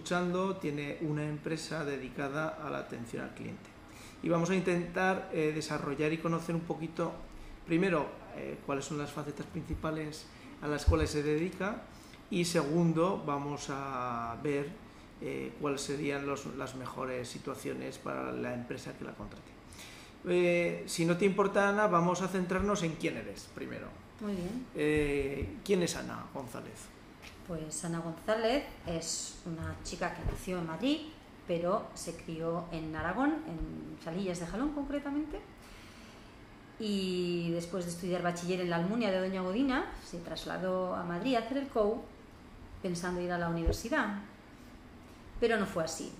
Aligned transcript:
escuchando 0.00 0.56
tiene 0.56 0.96
una 1.02 1.28
empresa 1.28 1.84
dedicada 1.84 2.58
a 2.64 2.70
la 2.70 2.78
atención 2.78 3.22
al 3.22 3.34
cliente. 3.34 3.68
Y 4.22 4.30
vamos 4.30 4.48
a 4.48 4.54
intentar 4.54 5.28
eh, 5.30 5.52
desarrollar 5.54 6.10
y 6.10 6.16
conocer 6.16 6.54
un 6.54 6.62
poquito, 6.62 7.12
primero, 7.66 8.06
eh, 8.34 8.56
cuáles 8.64 8.86
son 8.86 8.96
las 8.96 9.12
facetas 9.12 9.44
principales 9.44 10.24
a 10.62 10.68
las 10.68 10.86
cuales 10.86 11.10
se 11.10 11.22
dedica 11.22 11.82
y 12.30 12.46
segundo, 12.46 13.22
vamos 13.26 13.66
a 13.68 14.38
ver 14.42 14.70
eh, 15.20 15.52
cuáles 15.60 15.82
serían 15.82 16.26
las 16.26 16.76
mejores 16.76 17.28
situaciones 17.28 17.98
para 17.98 18.32
la 18.32 18.54
empresa 18.54 18.96
que 18.96 19.04
la 19.04 19.12
contrate. 19.12 19.50
Eh, 20.28 20.82
si 20.86 21.04
no 21.04 21.18
te 21.18 21.26
importa, 21.26 21.68
Ana, 21.68 21.88
vamos 21.88 22.22
a 22.22 22.28
centrarnos 22.28 22.82
en 22.84 22.92
quién 22.92 23.18
eres 23.18 23.50
primero. 23.54 23.88
Muy 24.22 24.32
bien. 24.32 24.66
Eh, 24.74 25.56
¿Quién 25.62 25.82
es 25.82 25.94
Ana 25.94 26.24
González? 26.32 26.88
Pues 27.50 27.84
Ana 27.84 27.98
González 27.98 28.62
es 28.86 29.40
una 29.44 29.74
chica 29.82 30.14
que 30.14 30.22
nació 30.30 30.58
en 30.58 30.68
Madrid, 30.68 30.98
pero 31.48 31.88
se 31.94 32.14
crió 32.14 32.66
en 32.70 32.94
Aragón, 32.94 33.38
en 33.44 33.98
Salillas 34.04 34.38
de 34.38 34.46
Jalón 34.46 34.68
concretamente. 34.68 35.40
Y 36.78 37.50
después 37.50 37.86
de 37.86 37.90
estudiar 37.90 38.22
bachiller 38.22 38.60
en 38.60 38.70
la 38.70 38.76
Almunia 38.76 39.10
de 39.10 39.18
Doña 39.18 39.42
Godina, 39.42 39.86
se 40.08 40.18
trasladó 40.18 40.94
a 40.94 41.02
Madrid 41.02 41.34
a 41.34 41.40
hacer 41.40 41.56
el 41.56 41.66
COU 41.66 42.00
pensando 42.82 43.20
ir 43.20 43.32
a 43.32 43.38
la 43.38 43.48
universidad. 43.48 44.20
Pero 45.40 45.58
no 45.58 45.66
fue 45.66 45.82
así. 45.82 46.12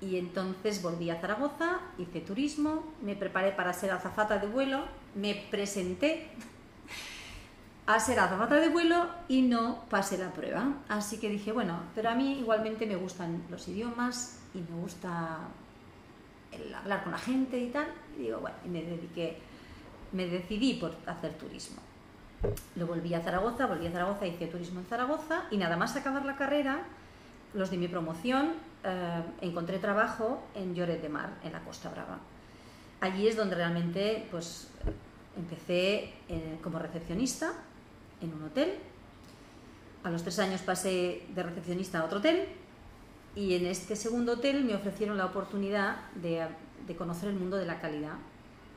Y 0.00 0.16
entonces 0.16 0.80
volví 0.80 1.10
a 1.10 1.20
Zaragoza, 1.20 1.80
hice 1.98 2.20
turismo, 2.20 2.84
me 3.02 3.16
preparé 3.16 3.50
para 3.50 3.72
ser 3.72 3.90
azafata 3.90 4.38
de 4.38 4.46
vuelo, 4.46 4.84
me 5.16 5.34
presenté 5.50 6.30
a 7.86 7.98
ser 7.98 8.20
azafata 8.20 8.56
de 8.56 8.68
vuelo 8.68 9.08
y 9.28 9.42
no 9.42 9.84
pasé 9.90 10.18
la 10.18 10.30
prueba. 10.30 10.74
Así 10.88 11.18
que 11.18 11.28
dije, 11.28 11.52
bueno, 11.52 11.80
pero 11.94 12.10
a 12.10 12.14
mí 12.14 12.38
igualmente 12.38 12.86
me 12.86 12.96
gustan 12.96 13.42
los 13.50 13.66
idiomas 13.68 14.40
y 14.54 14.58
me 14.58 14.80
gusta 14.80 15.40
el 16.52 16.72
hablar 16.74 17.02
con 17.02 17.12
la 17.12 17.18
gente 17.18 17.58
y 17.58 17.70
tal. 17.70 17.86
Y 18.16 18.22
digo, 18.22 18.38
bueno, 18.38 18.56
y 18.64 18.68
me 18.68 18.82
dediqué, 18.82 19.38
me 20.12 20.26
decidí 20.26 20.74
por 20.74 20.94
hacer 21.06 21.34
turismo. 21.34 21.80
Lo 22.76 22.86
volví 22.86 23.14
a 23.14 23.20
Zaragoza, 23.20 23.66
volví 23.66 23.86
a 23.86 23.92
Zaragoza, 23.92 24.26
hice 24.26 24.46
turismo 24.46 24.80
en 24.80 24.86
Zaragoza 24.86 25.44
y 25.50 25.56
nada 25.56 25.76
más 25.76 25.96
acabar 25.96 26.24
la 26.24 26.36
carrera, 26.36 26.82
los 27.54 27.70
de 27.70 27.76
mi 27.76 27.88
promoción, 27.88 28.52
eh, 28.84 29.22
encontré 29.40 29.78
trabajo 29.78 30.42
en 30.54 30.74
Lloret 30.74 31.00
de 31.00 31.08
Mar, 31.08 31.30
en 31.44 31.52
la 31.52 31.60
Costa 31.60 31.88
Brava. 31.88 32.18
Allí 33.00 33.28
es 33.28 33.36
donde 33.36 33.56
realmente 33.56 34.26
pues, 34.30 34.68
empecé 35.36 36.12
eh, 36.28 36.58
como 36.62 36.78
recepcionista 36.78 37.52
en 38.22 38.34
un 38.34 38.44
hotel. 38.44 38.74
A 40.04 40.10
los 40.10 40.22
tres 40.22 40.38
años 40.38 40.62
pasé 40.62 41.22
de 41.34 41.42
recepcionista 41.42 42.00
a 42.00 42.04
otro 42.04 42.18
hotel 42.18 42.48
y 43.34 43.54
en 43.54 43.66
este 43.66 43.96
segundo 43.96 44.32
hotel 44.32 44.64
me 44.64 44.74
ofrecieron 44.74 45.16
la 45.16 45.26
oportunidad 45.26 46.10
de, 46.14 46.46
de 46.86 46.96
conocer 46.96 47.28
el 47.28 47.36
mundo 47.36 47.56
de 47.56 47.66
la 47.66 47.80
calidad, 47.80 48.14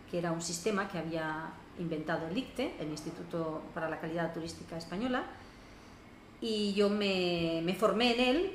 que 0.09 0.19
era 0.19 0.31
un 0.31 0.41
sistema 0.41 0.87
que 0.87 0.97
había 0.97 1.51
inventado 1.79 2.27
el 2.27 2.37
ICTE, 2.37 2.75
el 2.79 2.89
Instituto 2.89 3.61
para 3.73 3.89
la 3.89 3.99
Calidad 3.99 4.33
Turística 4.33 4.77
Española, 4.77 5.23
y 6.41 6.73
yo 6.73 6.89
me, 6.89 7.61
me 7.63 7.73
formé 7.73 8.13
en 8.13 8.19
él 8.19 8.51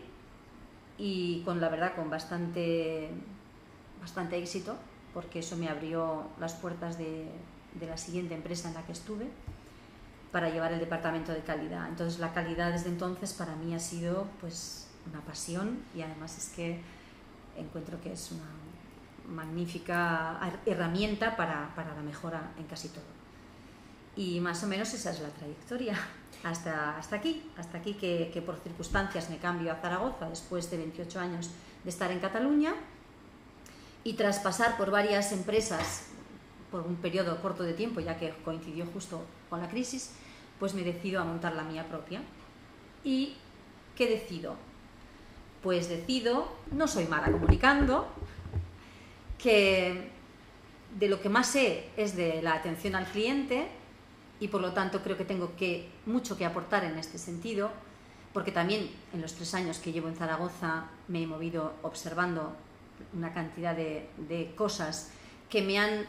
y 0.96 1.42
con 1.44 1.60
la 1.60 1.68
verdad 1.68 1.94
con 1.94 2.08
bastante, 2.08 3.10
bastante 4.00 4.38
éxito, 4.38 4.76
porque 5.12 5.40
eso 5.40 5.56
me 5.56 5.68
abrió 5.68 6.28
las 6.38 6.54
puertas 6.54 6.98
de, 6.98 7.26
de 7.74 7.86
la 7.86 7.96
siguiente 7.96 8.34
empresa 8.34 8.68
en 8.68 8.74
la 8.74 8.86
que 8.86 8.92
estuve 8.92 9.26
para 10.32 10.48
llevar 10.50 10.72
el 10.72 10.80
departamento 10.80 11.32
de 11.32 11.40
calidad. 11.40 11.88
Entonces 11.88 12.18
la 12.20 12.32
calidad 12.32 12.72
desde 12.72 12.88
entonces 12.88 13.32
para 13.32 13.56
mí 13.56 13.74
ha 13.74 13.80
sido 13.80 14.26
pues 14.40 14.88
una 15.10 15.20
pasión 15.22 15.82
y 15.94 16.02
además 16.02 16.36
es 16.38 16.48
que 16.50 16.80
encuentro 17.56 18.00
que 18.00 18.12
es 18.12 18.32
una 18.32 18.46
magnífica 19.28 20.38
herramienta 20.66 21.36
para, 21.36 21.74
para, 21.74 21.94
la 21.94 22.02
mejora 22.02 22.52
en 22.58 22.64
casi 22.64 22.88
todo. 22.88 23.04
Y 24.16 24.40
más 24.40 24.62
o 24.64 24.66
menos 24.66 24.92
esa 24.92 25.10
es 25.10 25.20
la 25.20 25.28
trayectoria 25.28 25.96
hasta, 26.42 26.96
hasta 26.96 27.16
aquí, 27.16 27.50
hasta 27.56 27.78
aquí 27.78 27.94
que, 27.94 28.30
que 28.32 28.42
por 28.42 28.58
circunstancias 28.58 29.30
me 29.30 29.38
cambio 29.38 29.72
a 29.72 29.76
Zaragoza 29.76 30.28
después 30.28 30.70
de 30.70 30.78
28 30.78 31.20
años 31.20 31.50
de 31.84 31.90
estar 31.90 32.10
en 32.10 32.20
Cataluña 32.20 32.74
y 34.02 34.14
tras 34.14 34.40
pasar 34.40 34.76
por 34.76 34.90
varias 34.90 35.32
empresas 35.32 36.09
por 36.70 36.82
un 36.82 36.96
periodo 36.96 37.40
corto 37.42 37.62
de 37.62 37.74
tiempo, 37.74 38.00
ya 38.00 38.18
que 38.18 38.30
coincidió 38.44 38.86
justo 38.86 39.22
con 39.48 39.60
la 39.60 39.68
crisis, 39.68 40.12
pues 40.58 40.74
me 40.74 40.82
decido 40.82 41.20
a 41.20 41.24
montar 41.24 41.54
la 41.54 41.64
mía 41.64 41.88
propia. 41.88 42.20
¿Y 43.02 43.34
qué 43.96 44.06
decido? 44.06 44.56
Pues 45.62 45.88
decido, 45.88 46.52
no 46.72 46.86
soy 46.86 47.06
mala 47.06 47.30
comunicando, 47.30 48.08
que 49.38 50.10
de 50.98 51.08
lo 51.08 51.20
que 51.20 51.28
más 51.28 51.48
sé 51.48 51.88
es 51.96 52.16
de 52.16 52.42
la 52.42 52.54
atención 52.54 52.94
al 52.94 53.06
cliente 53.06 53.68
y 54.38 54.48
por 54.48 54.60
lo 54.60 54.72
tanto 54.72 55.02
creo 55.02 55.16
que 55.16 55.24
tengo 55.24 55.54
que, 55.56 55.88
mucho 56.06 56.36
que 56.36 56.44
aportar 56.44 56.84
en 56.84 56.98
este 56.98 57.18
sentido, 57.18 57.70
porque 58.32 58.52
también 58.52 58.90
en 59.12 59.20
los 59.20 59.34
tres 59.34 59.54
años 59.54 59.78
que 59.78 59.92
llevo 59.92 60.08
en 60.08 60.16
Zaragoza 60.16 60.86
me 61.08 61.22
he 61.22 61.26
movido 61.26 61.74
observando 61.82 62.54
una 63.14 63.32
cantidad 63.32 63.74
de, 63.74 64.08
de 64.28 64.52
cosas 64.56 65.10
que 65.48 65.62
me 65.62 65.78
han 65.78 66.06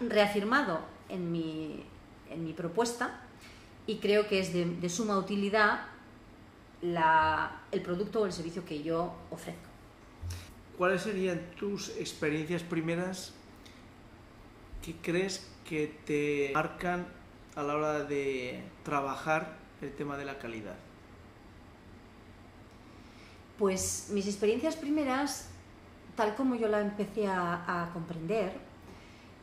reafirmado 0.00 0.80
en 1.08 1.32
mi, 1.32 1.84
en 2.30 2.44
mi 2.44 2.52
propuesta 2.52 3.20
y 3.86 3.98
creo 3.98 4.28
que 4.28 4.40
es 4.40 4.52
de, 4.52 4.64
de 4.64 4.88
suma 4.88 5.18
utilidad 5.18 5.80
la, 6.82 7.62
el 7.72 7.82
producto 7.82 8.20
o 8.20 8.26
el 8.26 8.32
servicio 8.32 8.64
que 8.64 8.82
yo 8.82 9.14
ofrezco. 9.30 9.68
¿Cuáles 10.76 11.02
serían 11.02 11.40
tus 11.58 11.88
experiencias 11.96 12.62
primeras 12.62 13.32
que 14.82 14.94
crees 14.96 15.50
que 15.68 15.98
te 16.06 16.52
marcan 16.54 17.06
a 17.56 17.62
la 17.62 17.74
hora 17.74 18.04
de 18.04 18.62
trabajar 18.84 19.56
el 19.82 19.92
tema 19.94 20.16
de 20.16 20.24
la 20.24 20.38
calidad? 20.38 20.76
Pues 23.58 24.10
mis 24.12 24.28
experiencias 24.28 24.76
primeras, 24.76 25.50
tal 26.14 26.36
como 26.36 26.54
yo 26.54 26.68
la 26.68 26.80
empecé 26.80 27.26
a, 27.26 27.64
a 27.86 27.92
comprender, 27.92 28.52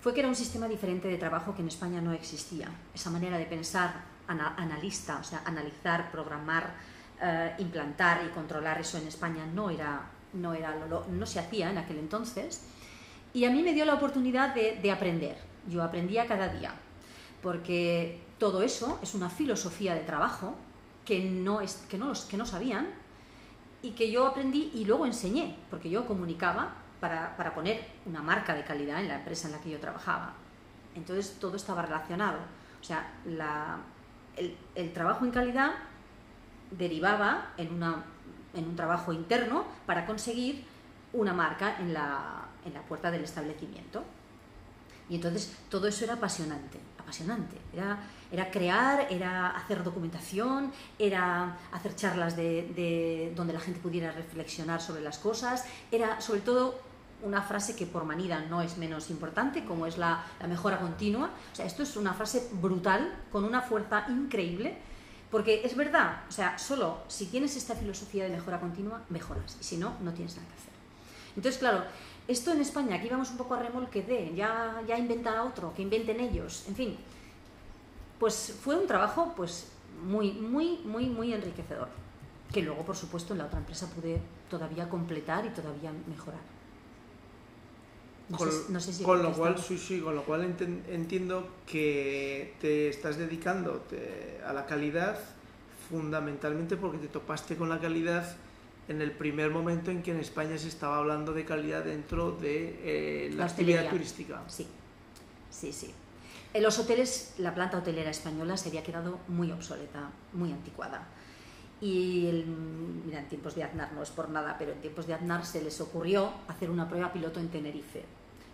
fue 0.06 0.14
que 0.14 0.20
era 0.20 0.30
un 0.30 0.36
sistema 0.36 0.68
diferente 0.68 1.08
de 1.08 1.18
trabajo 1.18 1.56
que 1.56 1.64
en 1.64 1.68
España 1.68 2.00
no 2.00 2.12
existía. 2.12 2.70
Esa 2.94 3.10
manera 3.10 3.40
de 3.40 3.46
pensar 3.48 4.04
ana, 4.28 4.54
analista, 4.56 5.18
o 5.20 5.24
sea, 5.24 5.42
analizar, 5.46 6.12
programar, 6.12 6.76
eh, 7.20 7.56
implantar 7.58 8.22
y 8.24 8.30
controlar 8.30 8.80
eso 8.80 9.00
en 9.00 9.08
España 9.08 9.48
no 9.52 9.72
era, 9.72 10.08
no, 10.34 10.54
era 10.54 10.76
no 11.10 11.26
se 11.26 11.40
hacía 11.40 11.72
en 11.72 11.80
aquel 11.80 11.98
entonces. 11.98 12.68
Y 13.34 13.46
a 13.46 13.50
mí 13.50 13.64
me 13.64 13.74
dio 13.74 13.84
la 13.84 13.96
oportunidad 13.96 14.54
de, 14.54 14.78
de 14.80 14.92
aprender. 14.92 15.38
Yo 15.68 15.82
aprendía 15.82 16.28
cada 16.28 16.50
día, 16.50 16.76
porque 17.42 18.22
todo 18.38 18.62
eso 18.62 19.00
es 19.02 19.16
una 19.16 19.32
filosofía 19.32 19.96
de 19.96 20.02
trabajo 20.02 20.54
que 21.04 21.20
no, 21.20 21.62
es, 21.62 21.84
que 21.90 21.98
no, 21.98 22.14
que 22.30 22.38
no 22.38 22.46
sabían 22.46 22.90
y 23.82 23.94
que 23.94 24.12
yo 24.12 24.28
aprendí 24.28 24.70
y 24.76 24.86
luego 24.86 25.08
enseñé, 25.08 25.56
porque 25.72 25.90
yo 25.90 26.06
comunicaba 26.06 26.85
para, 27.00 27.36
para, 27.38 27.54
poner 27.54 27.86
una 28.06 28.22
marca 28.22 28.54
de 28.54 28.64
calidad 28.64 29.00
en 29.00 29.08
la 29.08 29.16
empresa 29.16 29.48
en 29.48 29.54
la 29.54 29.60
que 29.60 29.70
yo 29.70 29.80
trabajaba. 29.80 30.34
Entonces 30.96 31.38
todo 31.40 31.56
estaba 31.56 31.82
relacionado. 31.82 32.40
O 32.82 32.84
sea, 32.84 33.14
la, 33.26 33.78
el, 34.36 34.56
el, 34.76 34.94
trabajo 34.94 35.26
en 35.26 35.32
calidad 35.32 35.72
derivaba 36.72 37.54
en, 37.58 37.74
una, 37.74 38.04
en 38.54 38.66
un 38.66 38.76
trabajo 38.76 39.14
interno 39.14 39.66
para 39.86 40.06
conseguir 40.06 40.66
una 41.14 41.34
marca 41.34 41.78
en 41.80 41.94
la, 41.94 42.46
en 42.66 42.74
la 42.74 42.82
puerta 42.82 43.12
del 43.12 43.24
establecimiento. 43.24 44.04
Y 45.10 45.16
entonces 45.16 45.56
todo 45.70 45.88
eso 45.88 46.04
era 46.04 46.16
apasionante, 46.16 46.80
apasionante. 46.98 47.58
Era, 47.74 48.00
era 48.32 48.50
crear, 48.50 49.08
era 49.12 49.52
hacer 49.52 49.84
documentación, 49.84 50.72
era 50.98 51.58
hacer 51.72 51.96
charlas 51.96 52.36
de, 52.36 52.74
de, 52.76 53.34
donde 53.36 53.54
la 53.54 53.60
gente 53.60 53.80
pudiera 53.80 54.12
reflexionar 54.12 54.82
sobre 54.82 55.02
las 55.02 55.20
cosas, 55.20 55.66
era 55.92 56.20
sobre 56.22 56.42
todo 56.42 56.80
una 57.26 57.42
frase 57.42 57.76
que 57.76 57.86
por 57.86 58.06
manida 58.06 58.46
no 58.50 58.62
es 58.62 58.78
menos 58.78 59.10
importante, 59.10 59.66
como 59.66 59.86
es 59.86 59.98
la, 59.98 60.24
mejora 60.48 60.80
continua. 60.80 61.32
O 61.52 61.56
sea, 61.56 61.66
esto 61.66 61.84
es 61.84 61.98
una 61.98 62.14
frase 62.14 62.48
brutal, 62.54 63.14
con 63.32 63.44
una 63.44 63.62
fuerza 63.62 64.06
increíble, 64.10 64.78
porque 65.32 65.62
es 65.66 65.76
verdad, 65.76 66.22
o 66.30 66.32
sea, 66.32 66.58
solo 66.58 67.00
si 67.08 67.26
tienes 67.26 67.56
esta 67.58 67.76
filosofía 67.76 68.24
de 68.26 68.30
mejora 68.30 68.60
continua, 68.60 69.02
mejoras, 69.10 69.58
y 69.60 69.64
si 69.64 69.78
no, 69.78 69.96
no 70.02 70.14
tienes 70.14 70.36
nada 70.36 70.48
que 70.48 70.54
hacer. 70.54 70.74
Entonces, 71.36 71.60
claro, 71.60 71.84
esto 72.28 72.54
en 72.54 72.62
España, 72.62 72.96
aquí 72.96 73.10
vamos 73.10 73.32
un 73.32 73.38
poco 73.38 73.56
a 73.56 73.60
remolque 73.60 74.02
de, 74.04 74.34
ya, 74.36 74.82
ya 74.88 74.98
inventa 74.98 75.44
otro, 75.44 75.74
que 75.74 75.82
inventen 75.82 76.20
ellos, 76.20 76.64
en 76.68 76.76
fin, 76.76 76.98
pues 78.20 78.58
fue 78.62 78.76
un 78.78 78.88
trabajo 78.88 79.34
pues 79.36 79.68
muy, 80.04 80.32
muy, 80.32 80.78
muy, 80.86 81.08
muy 81.08 81.34
enriquecedor, 81.34 81.90
que 82.54 82.62
luego, 82.62 82.86
por 82.86 82.96
supuesto, 82.96 83.34
en 83.34 83.40
la 83.40 83.46
otra 83.46 83.60
empresa 83.60 83.90
pude 83.90 84.22
todavía 84.50 84.88
completar 84.88 85.46
y 85.46 85.50
todavía 85.50 85.92
mejorar. 86.08 86.55
No 88.30 88.38
con, 88.38 88.52
sé, 88.52 88.58
no 88.70 88.80
sé 88.80 88.94
si 88.94 89.04
con 89.04 89.22
lo 89.22 89.32
cual, 89.34 89.58
sí, 89.60 89.78
sí, 89.78 90.00
con 90.00 90.16
lo 90.16 90.24
cual 90.24 90.44
entiendo 90.90 91.48
que 91.68 92.56
te 92.60 92.90
estás 92.90 93.18
dedicando 93.18 93.74
te, 93.90 94.42
a 94.46 94.52
la 94.52 94.66
calidad 94.66 95.20
fundamentalmente 95.90 96.76
porque 96.76 96.98
te 96.98 97.08
topaste 97.08 97.56
con 97.56 97.70
la 97.70 97.80
calidad 97.80 98.36
en 98.88 99.02
el 99.02 99.12
primer 99.12 99.52
momento 99.52 99.92
en 99.92 100.02
que 100.02 100.12
en 100.12 100.20
España 100.20 100.58
se 100.58 100.68
estaba 100.68 100.98
hablando 100.98 101.34
de 101.34 101.46
calidad 101.46 101.84
dentro 101.84 102.32
de 102.32 102.80
eh, 102.84 103.30
la, 103.32 103.38
La 103.38 103.46
actividad 103.46 103.90
turística. 103.90 104.42
Sí, 104.48 104.68
sí, 105.50 105.72
sí. 105.72 105.94
En 106.54 106.64
los 106.64 106.80
hoteles, 106.80 107.34
la 107.38 107.54
planta 107.54 107.78
hotelera 107.78 108.10
española 108.10 108.58
se 108.58 108.70
había 108.70 108.82
quedado 108.82 109.20
muy 109.28 109.52
obsoleta, 109.52 110.10
muy 110.34 110.52
anticuada. 110.52 111.08
Y 111.82 112.28
el- 112.28 112.46
mira, 113.06 113.20
en 113.20 113.28
tiempos 113.28 113.56
de 113.56 113.64
Aznar 113.64 113.92
no 113.94 114.02
es 114.02 114.10
por 114.10 114.30
nada, 114.30 114.56
pero 114.58 114.72
en 114.72 114.82
tiempos 114.82 115.08
de 115.08 115.14
Aznar 115.14 115.46
se 115.46 115.62
les 115.62 115.80
ocurrió 115.82 116.32
hacer 116.48 116.70
una 116.70 116.88
prueba 116.88 117.12
piloto 117.12 117.40
en 117.40 117.50
Tenerife 117.50 118.04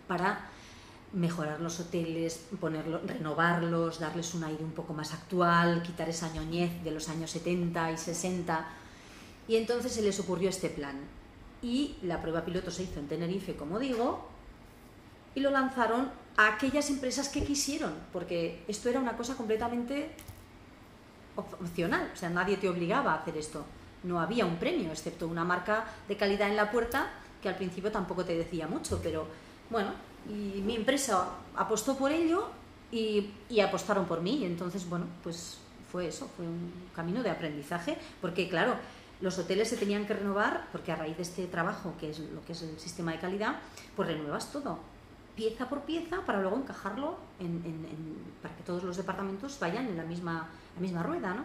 para 0.08 0.48
mejorar 1.12 1.60
los 1.60 1.78
hoteles, 1.78 2.46
ponerlo, 2.60 3.00
renovarlos, 3.06 4.00
darles 4.00 4.34
un 4.34 4.44
aire 4.44 4.64
un 4.64 4.72
poco 4.72 4.92
más 4.94 5.12
actual, 5.12 5.82
quitar 5.82 6.08
esa 6.08 6.32
ñoñez 6.32 6.82
de 6.82 6.90
los 6.90 7.08
años 7.08 7.30
70 7.30 7.92
y 7.92 7.98
60. 7.98 8.66
Y 9.46 9.56
entonces 9.56 9.92
se 9.92 10.02
les 10.02 10.18
ocurrió 10.20 10.48
este 10.48 10.68
plan. 10.70 10.96
Y 11.62 11.96
la 12.02 12.20
prueba 12.20 12.44
piloto 12.44 12.70
se 12.70 12.84
hizo 12.84 12.98
en 12.98 13.08
Tenerife, 13.08 13.54
como 13.54 13.78
digo, 13.78 14.26
y 15.34 15.40
lo 15.40 15.50
lanzaron 15.50 16.10
a 16.36 16.54
aquellas 16.54 16.90
empresas 16.90 17.28
que 17.28 17.44
quisieron, 17.44 17.92
porque 18.12 18.64
esto 18.66 18.88
era 18.88 18.98
una 18.98 19.16
cosa 19.16 19.36
completamente 19.36 20.10
op- 21.36 21.60
opcional, 21.60 22.10
o 22.12 22.16
sea, 22.16 22.30
nadie 22.30 22.56
te 22.56 22.68
obligaba 22.68 23.12
a 23.12 23.16
hacer 23.18 23.36
esto. 23.36 23.64
No 24.04 24.20
había 24.20 24.44
un 24.46 24.56
premio, 24.56 24.90
excepto 24.90 25.26
una 25.28 25.44
marca 25.44 25.84
de 26.08 26.16
calidad 26.16 26.48
en 26.48 26.56
la 26.56 26.70
puerta, 26.70 27.08
que 27.40 27.48
al 27.48 27.56
principio 27.56 27.90
tampoco 27.92 28.24
te 28.24 28.36
decía 28.36 28.66
mucho, 28.66 29.00
pero 29.02 29.26
bueno, 29.70 29.90
y 30.28 30.60
mi 30.60 30.76
empresa 30.76 31.28
apostó 31.56 31.96
por 31.96 32.12
ello 32.12 32.48
y, 32.90 33.30
y 33.48 33.60
apostaron 33.60 34.06
por 34.06 34.20
mí, 34.20 34.38
y 34.38 34.44
entonces, 34.44 34.88
bueno, 34.88 35.06
pues 35.22 35.58
fue 35.90 36.08
eso, 36.08 36.28
fue 36.36 36.46
un 36.46 36.72
camino 36.94 37.22
de 37.22 37.30
aprendizaje, 37.30 37.96
porque 38.20 38.48
claro, 38.48 38.74
los 39.20 39.38
hoteles 39.38 39.68
se 39.68 39.76
tenían 39.76 40.06
que 40.06 40.14
renovar, 40.14 40.66
porque 40.72 40.90
a 40.90 40.96
raíz 40.96 41.16
de 41.16 41.22
este 41.22 41.46
trabajo, 41.46 41.94
que 42.00 42.10
es 42.10 42.18
lo 42.18 42.44
que 42.44 42.52
es 42.52 42.62
el 42.62 42.78
sistema 42.80 43.12
de 43.12 43.18
calidad, 43.18 43.56
pues 43.94 44.08
renuevas 44.08 44.50
todo, 44.50 44.78
pieza 45.36 45.68
por 45.68 45.82
pieza, 45.82 46.24
para 46.26 46.40
luego 46.40 46.56
encajarlo 46.56 47.16
en, 47.40 47.62
en- 47.64 47.84
en- 47.86 48.16
para 48.42 48.54
que 48.56 48.62
todos 48.62 48.82
los 48.82 48.96
departamentos 48.96 49.58
vayan 49.60 49.86
en 49.86 49.96
la 49.96 50.04
misma, 50.04 50.48
la 50.76 50.80
misma 50.80 51.02
rueda, 51.02 51.34
¿no? 51.34 51.44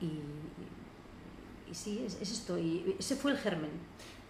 Y, 0.00 0.20
y 1.70 1.74
sí, 1.74 2.04
es, 2.06 2.20
es 2.20 2.30
esto, 2.32 2.58
y 2.58 2.96
ese 2.98 3.16
fue 3.16 3.32
el 3.32 3.38
germen. 3.38 3.70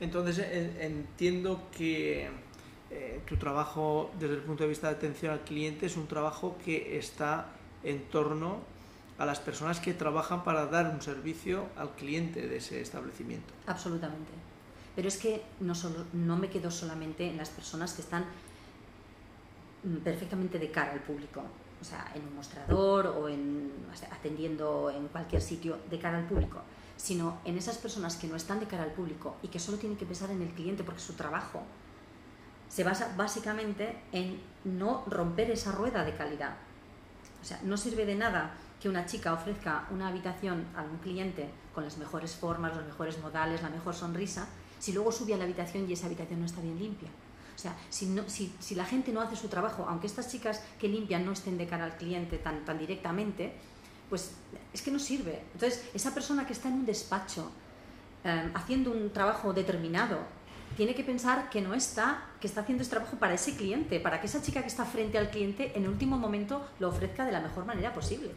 Entonces 0.01 0.39
en- 0.39 0.77
entiendo 0.81 1.69
que 1.77 2.29
eh, 2.91 3.21
tu 3.27 3.37
trabajo 3.37 4.11
desde 4.19 4.35
el 4.35 4.41
punto 4.43 4.65
de 4.65 4.69
vista 4.69 4.89
de 4.89 4.97
atención 4.97 5.33
al 5.33 5.41
cliente 5.41 5.87
es 5.87 5.97
un 5.97 6.07
trabajo 6.07 6.57
que 6.65 6.99
está 6.99 7.47
en 7.85 8.03
torno 8.11 8.59
a 9.19 9.27
las 9.27 9.41
personas 9.41 9.81
que 9.81 9.95
trabajan 9.95 10.43
para 10.45 10.67
dar 10.67 10.91
un 10.93 11.01
servicio 11.03 11.67
al 11.77 11.91
cliente 11.91 12.49
de 12.49 12.57
ese 12.57 12.81
establecimiento. 12.81 13.53
Absolutamente. 13.67 14.31
Pero 14.95 15.09
es 15.09 15.17
que 15.17 15.43
no, 15.61 15.75
solo, 15.75 16.05
no 16.13 16.37
me 16.37 16.51
quedo 16.51 16.71
solamente 16.71 17.29
en 17.29 17.37
las 17.37 17.49
personas 17.49 17.95
que 17.95 18.03
están 18.03 18.25
mm, 19.85 19.97
perfectamente 19.99 20.59
de 20.59 20.71
cara 20.71 20.93
al 20.93 21.01
público, 21.01 21.43
o 21.81 21.85
sea, 21.85 22.13
en 22.15 22.23
un 22.23 22.37
mostrador 22.37 23.07
o 23.07 23.29
en, 23.29 23.73
atendiendo 24.11 24.91
en 24.91 25.09
cualquier 25.09 25.43
sitio 25.43 25.79
de 25.91 25.99
cara 25.99 26.19
al 26.19 26.27
público, 26.27 26.61
sino 26.97 27.39
en 27.45 27.57
esas 27.57 27.79
personas 27.79 28.17
que 28.17 28.29
no 28.29 28.37
están 28.37 28.61
de 28.61 28.67
cara 28.67 28.85
al 28.85 28.93
público 28.93 29.37
y 29.43 29.49
que 29.49 29.59
solo 29.59 29.79
tienen 29.79 29.99
que 29.99 30.07
pensar 30.07 30.31
en 30.31 30.43
el 30.43 30.51
cliente 30.51 30.85
porque 30.85 31.01
su 31.01 31.15
trabajo 31.15 31.63
se 32.69 32.85
basa 32.85 33.15
básicamente 33.17 33.99
en 34.13 34.41
no 34.65 35.05
romper 35.07 35.51
esa 35.51 35.73
rueda 35.73 36.05
de 36.05 36.15
calidad. 36.15 36.57
O 37.43 37.45
sea, 37.45 37.61
no 37.65 37.77
sirve 37.77 38.07
de 38.07 38.15
nada 38.15 38.55
que 38.81 38.89
una 38.89 39.05
chica 39.05 39.33
ofrezca 39.33 39.87
una 39.91 40.09
habitación 40.09 40.65
a 40.77 40.83
un 40.83 40.99
cliente 40.99 41.51
con 41.75 41.85
las 41.85 41.99
mejores 41.99 42.35
formas, 42.35 42.75
los 42.75 42.87
mejores 42.87 43.19
modales, 43.19 43.63
la 43.63 43.69
mejor 43.69 43.95
sonrisa, 43.95 44.47
si 44.83 44.93
luego 44.93 45.13
sube 45.13 45.33
a 45.33 45.37
la 45.37 45.45
habitación 45.45 45.89
y 45.89 45.93
esa 45.93 46.07
habitación 46.07 46.41
no 46.41 46.47
está 46.47 46.61
bien 46.61 46.77
limpia. 46.77 47.09
O 47.55 47.59
sea, 47.63 47.77
si, 47.89 48.07
no- 48.07 48.29
si, 48.29 48.53
si 48.59 48.75
la 48.75 48.85
gente 48.85 49.13
no 49.13 49.21
hace 49.21 49.37
su 49.37 49.47
trabajo, 49.47 49.87
aunque 49.89 50.09
estas 50.09 50.29
chicas 50.29 50.61
que 50.81 50.89
limpian 50.89 51.25
no 51.25 51.31
estén 51.31 51.57
de 51.57 51.69
cara 51.69 51.85
al 51.85 51.97
cliente 51.97 52.39
tan, 52.39 52.65
tan 52.65 52.79
directamente, 52.79 53.53
pues 54.11 54.33
es 54.73 54.83
que 54.83 54.91
no 54.91 54.99
sirve. 54.99 55.41
Entonces, 55.55 55.85
esa 55.95 56.13
persona 56.13 56.47
que 56.49 56.53
está 56.53 56.67
en 56.69 56.75
un 56.75 56.87
despacho 56.87 57.53
eh, 58.25 58.51
haciendo 58.55 58.91
un 58.91 59.11
trabajo 59.13 59.53
determinado, 59.53 60.19
tiene 60.77 60.95
que 60.97 61.05
pensar 61.05 61.49
que 61.49 61.61
no 61.61 61.75
está, 61.75 62.27
que 62.41 62.49
está 62.49 62.63
haciendo 62.63 62.83
este 62.83 62.97
trabajo 62.97 63.17
para 63.19 63.35
ese 63.35 63.55
cliente, 63.55 64.01
para 64.01 64.21
que 64.21 64.27
esa 64.27 64.43
chica 64.43 64.63
que 64.63 64.69
está 64.69 64.85
frente 64.85 65.17
al 65.19 65.31
cliente 65.31 65.73
en 65.79 65.87
último 65.87 66.19
momento 66.19 66.67
lo 66.81 66.89
ofrezca 66.89 67.25
de 67.25 67.31
la 67.31 67.41
mejor 67.41 67.67
manera 67.67 67.93
posible. 67.93 68.33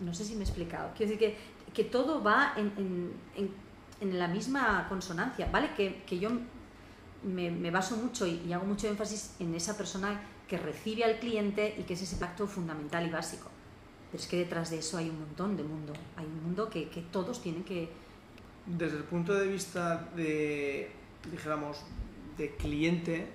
No 0.00 0.12
sé 0.12 0.24
si 0.26 0.34
me 0.34 0.40
he 0.40 0.44
explicado. 0.44 0.90
Quiero 0.96 1.12
decir 1.12 1.18
que, 1.18 1.72
que 1.72 1.84
todo 1.88 2.22
va 2.22 2.52
en- 2.56 3.12
en 4.00 4.18
la 4.18 4.28
misma 4.28 4.86
consonancia. 4.88 5.48
Vale, 5.52 5.74
que, 5.74 6.02
que 6.04 6.18
yo 6.18 6.30
me, 7.24 7.50
me 7.50 7.70
baso 7.70 7.96
mucho 7.96 8.26
y, 8.26 8.42
y 8.46 8.52
hago 8.52 8.66
mucho 8.66 8.88
énfasis 8.88 9.36
en 9.40 9.54
esa 9.54 9.76
persona 9.76 10.20
que 10.48 10.58
recibe 10.58 11.04
al 11.04 11.18
cliente 11.18 11.74
y 11.78 11.82
que 11.84 11.94
es 11.94 12.02
ese 12.02 12.16
pacto 12.16 12.46
fundamental 12.46 13.06
y 13.06 13.10
básico. 13.10 13.48
Pero 14.10 14.22
es 14.22 14.28
que 14.28 14.38
detrás 14.38 14.70
de 14.70 14.78
eso 14.78 14.98
hay 14.98 15.08
un 15.08 15.20
montón 15.20 15.56
de 15.56 15.62
mundo. 15.62 15.92
Hay 16.16 16.26
un 16.26 16.42
mundo 16.42 16.68
que, 16.68 16.88
que 16.88 17.02
todos 17.02 17.40
tienen 17.42 17.62
que, 17.64 17.88
Desde 18.66 18.96
el 18.98 19.04
punto 19.04 19.34
de 19.34 19.46
vista 19.46 20.08
de, 20.16 20.90
dijéramos, 21.30 21.84
de 22.36 22.56
cliente, 22.56 23.28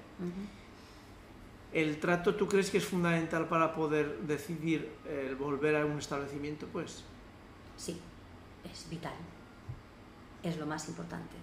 ¿el 1.72 2.00
trato 2.00 2.36
tú 2.36 2.48
crees 2.48 2.70
que 2.72 2.78
es 2.78 2.86
fundamental 2.86 3.48
para 3.48 3.74
poder 3.74 4.20
decidir 4.22 4.92
el 5.08 5.36
volver 5.36 5.76
a 5.76 5.86
un 5.86 6.00
establecimiento? 6.00 6.68
Pues 6.68 7.04
Sí, 7.78 8.00
es 8.64 8.90
vital. 8.90 9.14
Es 10.46 10.58
lo 10.58 10.68
más 10.68 10.88
importante. 10.88 11.36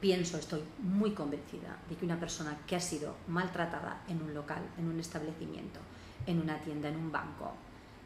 Pienso, 0.00 0.36
estoy 0.36 0.64
muy 0.80 1.12
convencida 1.12 1.78
de 1.88 1.94
que 1.94 2.04
una 2.04 2.18
persona 2.18 2.58
que 2.66 2.74
ha 2.74 2.80
sido 2.80 3.14
maltratada 3.28 4.02
en 4.08 4.20
un 4.20 4.34
local, 4.34 4.62
en 4.76 4.88
un 4.88 4.98
establecimiento, 4.98 5.78
en 6.26 6.40
una 6.40 6.58
tienda, 6.58 6.88
en 6.88 6.96
un 6.96 7.12
banco, 7.12 7.52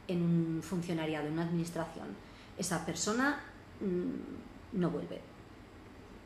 en 0.06 0.23
un 0.23 0.62
funcionariado, 0.62 1.26
en 1.26 1.32
una 1.32 1.44
administración, 1.44 2.09
esa 2.59 2.85
persona 2.85 3.40
mm, 3.80 4.78
no 4.78 4.90
vuelve. 4.90 5.23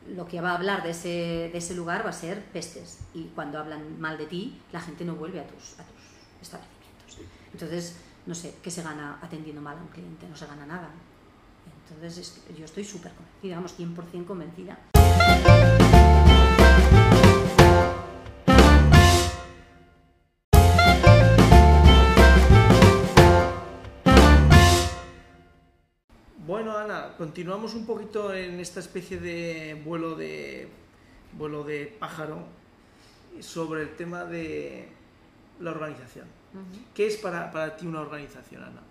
Lo 0.09 0.27
que 0.27 0.41
va 0.41 0.51
a 0.51 0.55
hablar 0.57 0.83
de 0.83 0.89
ese, 0.89 1.49
de 1.51 1.57
ese 1.57 1.73
lugar 1.73 2.05
va 2.05 2.09
a 2.09 2.13
ser 2.13 2.43
pestes. 2.51 2.99
Y 3.13 3.29
cuando 3.33 3.59
hablan 3.59 3.97
mal 3.99 4.17
de 4.17 4.25
ti, 4.25 4.61
la 4.73 4.81
gente 4.81 5.05
no 5.05 5.15
vuelve 5.15 5.39
a 5.39 5.47
tus, 5.47 5.79
a 5.79 5.83
tus 5.83 6.41
establecimientos. 6.41 7.17
Entonces, 7.53 7.95
no 8.25 8.35
sé, 8.35 8.55
¿qué 8.61 8.69
se 8.69 8.83
gana 8.83 9.19
atendiendo 9.21 9.61
mal 9.61 9.77
a 9.77 9.81
un 9.81 9.87
cliente? 9.87 10.27
No 10.27 10.35
se 10.35 10.45
gana 10.45 10.65
nada. 10.65 10.89
Entonces, 11.89 12.41
yo 12.57 12.65
estoy 12.65 12.83
súper 12.83 13.11
convencida, 13.13 13.55
vamos, 13.55 13.79
100% 13.79 14.25
convencida. 14.25 14.79
Bueno, 26.47 26.77
Ana, 26.77 27.15
continuamos 27.17 27.75
un 27.75 27.85
poquito 27.85 28.33
en 28.33 28.59
esta 28.59 28.79
especie 28.79 29.19
de 29.19 29.81
vuelo 29.85 30.15
de 30.15 30.69
vuelo 31.33 31.63
de 31.63 31.85
pájaro 31.85 32.45
sobre 33.41 33.83
el 33.83 33.95
tema 33.95 34.25
de 34.25 34.89
la 35.59 35.71
organización. 35.71 36.27
¿Qué 36.93 37.07
es 37.07 37.17
para, 37.17 37.51
para 37.51 37.75
ti 37.75 37.85
una 37.85 38.01
organización, 38.01 38.63
Ana? 38.63 38.81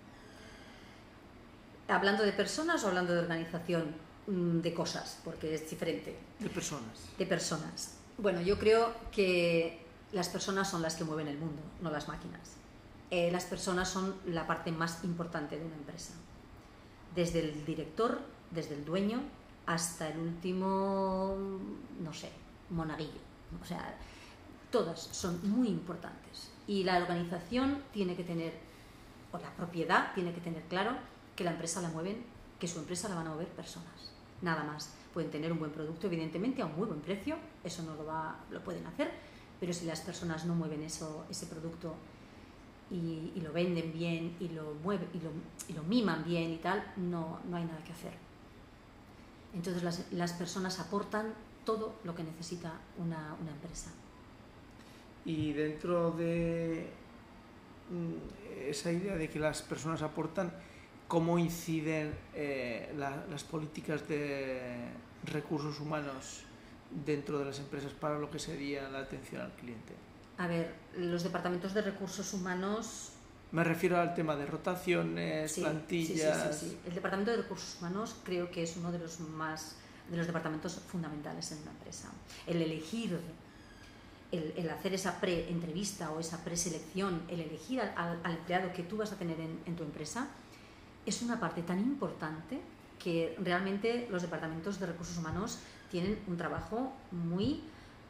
Hablando 1.87 2.23
de 2.23 2.33
personas 2.33 2.83
o 2.83 2.87
hablando 2.87 3.13
de 3.13 3.19
organización 3.19 4.05
Mm, 4.27 4.61
de 4.61 4.73
cosas, 4.73 5.19
porque 5.23 5.53
es 5.53 5.69
diferente. 5.69 6.17
De 6.39 6.49
personas. 6.49 7.09
De 7.17 7.25
personas. 7.25 7.97
Bueno, 8.17 8.41
yo 8.41 8.57
creo 8.57 8.93
que 9.11 9.85
las 10.13 10.29
personas 10.29 10.69
son 10.69 10.81
las 10.81 10.95
que 10.95 11.03
mueven 11.03 11.27
el 11.27 11.37
mundo, 11.37 11.61
no 11.81 11.91
las 11.91 12.07
máquinas. 12.07 12.55
Eh, 13.11 13.29
las 13.31 13.45
personas 13.45 13.87
son 13.87 14.15
la 14.25 14.47
parte 14.47 14.71
más 14.71 15.03
importante 15.03 15.59
de 15.59 15.65
una 15.65 15.75
empresa. 15.75 16.13
Desde 17.13 17.39
el 17.39 17.65
director, 17.65 18.19
desde 18.49 18.73
el 18.73 18.83
dueño, 18.83 19.21
hasta 19.67 20.09
el 20.09 20.17
último, 20.17 21.37
no 21.99 22.13
sé, 22.13 22.31
monaguillo. 22.71 23.21
O 23.61 23.65
sea, 23.65 23.95
todas 24.71 24.99
son 24.99 25.39
muy 25.47 25.67
importantes. 25.67 26.49
Y 26.67 26.83
la 26.83 26.97
organización 26.97 27.83
tiene 27.93 28.15
que 28.15 28.23
tener, 28.23 28.53
o 29.31 29.37
la 29.37 29.51
propiedad 29.51 30.13
tiene 30.15 30.33
que 30.33 30.41
tener 30.41 30.63
claro 30.63 30.97
que 31.35 31.43
la 31.43 31.51
empresa 31.51 31.81
la 31.81 31.89
mueven, 31.89 32.23
que 32.59 32.67
su 32.67 32.79
empresa 32.79 33.09
la 33.09 33.15
van 33.15 33.27
a 33.27 33.31
mover 33.31 33.47
personas. 33.47 34.11
Nada 34.41 34.63
más. 34.63 34.93
Pueden 35.13 35.31
tener 35.31 35.51
un 35.51 35.59
buen 35.59 35.71
producto, 35.71 36.07
evidentemente, 36.07 36.61
a 36.61 36.65
un 36.65 36.75
muy 36.75 36.87
buen 36.87 36.99
precio, 36.99 37.37
eso 37.63 37.83
no 37.83 37.95
lo, 37.95 38.05
va, 38.05 38.37
lo 38.51 38.61
pueden 38.61 38.85
hacer, 38.85 39.11
pero 39.59 39.71
si 39.71 39.85
las 39.85 40.01
personas 40.01 40.45
no 40.45 40.55
mueven 40.55 40.83
eso, 40.83 41.25
ese 41.29 41.45
producto 41.45 41.95
y, 42.91 43.31
lo 43.41 43.53
venden 43.53 43.93
bien 43.93 44.35
y 44.39 44.49
lo, 44.49 44.73
mueven, 44.83 45.07
y, 45.13 45.19
lo, 45.19 45.31
y 45.69 45.73
lo 45.73 45.83
miman 45.83 46.23
bien 46.25 46.51
y 46.51 46.57
tal, 46.57 46.83
no, 46.97 47.39
no 47.49 47.57
hay 47.57 47.63
nada 47.63 47.81
que 47.83 47.93
hacer. 47.93 48.13
Entonces 49.53 49.83
las, 49.83 50.11
las 50.11 50.33
personas 50.33 50.79
aportan 50.79 51.33
todo 51.65 51.95
lo 52.03 52.13
que 52.13 52.23
necesita 52.23 52.73
una, 52.97 53.35
una 53.41 53.51
empresa. 53.51 53.91
Y 55.25 55.53
dentro 55.53 56.11
de 56.11 56.87
mm, 57.89 58.69
esa 58.69 58.91
idea 58.91 59.15
de 59.15 59.29
que 59.29 59.39
las 59.39 59.61
personas 59.61 60.01
aportan, 60.01 60.53
cómo 61.07 61.37
inciden 61.39 62.13
eh, 62.33 62.93
las 62.97 63.43
políticas 63.43 64.07
de 64.07 64.89
recursos 65.25 65.79
humanos 65.79 66.43
dentro 67.05 67.39
de 67.39 67.45
las 67.45 67.59
empresas 67.59 67.91
para 67.93 68.19
lo 68.19 68.29
que 68.29 68.39
sería 68.39 68.89
la 68.89 68.99
atención 68.99 69.41
al 69.41 69.51
cliente. 69.53 69.93
A 70.37 70.47
ver, 70.47 70.73
los 70.97 71.23
departamentos 71.23 71.73
de 71.73 71.81
recursos 71.81 72.33
humanos... 72.33 73.11
Me 73.51 73.63
refiero 73.63 73.99
al 73.99 74.13
tema 74.13 74.35
de 74.35 74.45
rotaciones, 74.45 75.53
plantillas... 75.53 76.55
Sí, 76.55 76.65
sí, 76.65 76.69
sí, 76.71 76.77
El 76.85 76.95
departamento 76.95 77.31
de 77.31 77.37
recursos 77.37 77.77
humanos 77.79 78.15
creo 78.23 78.51
que 78.51 78.63
es 78.63 78.75
uno 78.75 78.91
de 78.91 78.99
los 78.99 79.19
más 79.19 79.77
de 80.09 80.17
los 80.17 80.27
departamentos 80.27 80.79
fundamentales 80.87 81.51
en 81.51 81.59
una 81.59 81.71
empresa. 81.71 82.11
El 82.45 82.61
elegir, 82.61 83.19
el, 84.31 84.69
hacer 84.69 84.93
esa 84.93 85.19
pre-entrevista 85.19 86.11
o 86.11 86.19
esa 86.19 86.43
preselección, 86.43 87.21
el 87.29 87.41
elegir 87.41 87.81
al, 87.81 88.19
empleado 88.25 88.71
que 88.73 88.83
tú 88.83 88.97
vas 88.97 89.11
a 89.11 89.17
tener 89.17 89.39
en, 89.39 89.75
tu 89.75 89.83
empresa, 89.83 90.27
es 91.05 91.21
una 91.21 91.39
parte 91.39 91.61
tan 91.61 91.79
importante 91.79 92.59
que 92.99 93.35
realmente 93.39 94.07
los 94.09 94.21
departamentos 94.21 94.79
de 94.79 94.87
recursos 94.87 95.17
humanos 95.17 95.59
tienen 95.91 96.19
un 96.27 96.37
trabajo 96.37 96.93
muy 97.11 97.63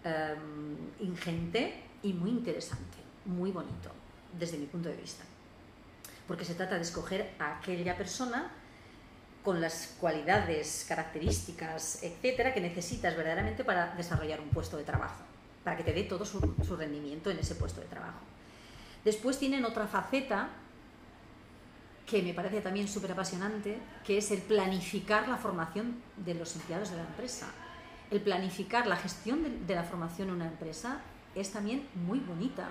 em, 0.03 0.77
ingente 0.99 1.83
y 2.01 2.13
muy 2.13 2.29
interesante, 2.29 2.97
muy 3.25 3.51
bonito, 3.51 3.91
desde 4.37 4.57
mi 4.57 4.65
punto 4.65 4.89
de 4.89 4.95
vista. 4.95 5.23
Porque 6.27 6.45
se 6.45 6.55
trata 6.55 6.75
de 6.75 6.81
escoger 6.81 7.33
a 7.39 7.57
aquella 7.57 7.97
persona 7.97 8.51
con 9.43 9.61
las 9.61 9.95
cualidades, 9.99 10.85
características, 10.89 12.01
etcétera, 12.01 12.51
que 12.51 12.61
necesitas 12.61 13.15
verdaderamente 13.15 13.63
para 13.63 13.93
desarrollar 13.95 14.41
un 14.41 14.49
puesto 14.49 14.75
de 14.75 14.83
trabajo, 14.83 15.23
para 15.63 15.77
que 15.77 15.83
te 15.83 15.93
dé 15.93 16.03
todo 16.03 16.25
su, 16.25 16.39
rendimiento 16.75 17.29
en 17.29 17.37
ese 17.37 17.53
puesto 17.53 17.79
de 17.79 17.85
trabajo. 17.85 18.19
Después 19.03 19.37
tienen 19.37 19.63
otra 19.63 19.85
faceta 19.85 20.49
que 22.05 22.21
me 22.21 22.33
parece 22.33 22.61
también 22.61 22.87
súper 22.87 23.11
apasionante, 23.11 23.77
que 24.05 24.17
es 24.17 24.29
el 24.31 24.41
planificar 24.41 25.27
la 25.27 25.37
formación 25.37 25.95
de 26.17 26.35
los 26.35 26.55
empleados 26.55 26.91
de 26.91 26.97
la 26.97 27.03
empresa. 27.03 27.47
El 28.11 28.21
planificar 28.21 28.85
la 28.85 28.95
gestión 28.95 29.65
de, 29.65 29.75
la 29.75 29.83
formación 29.83 30.29
en 30.29 30.35
una 30.35 30.47
empresa 30.47 31.01
es 31.33 31.51
también 31.51 31.87
muy 31.95 32.19
bonita, 32.19 32.67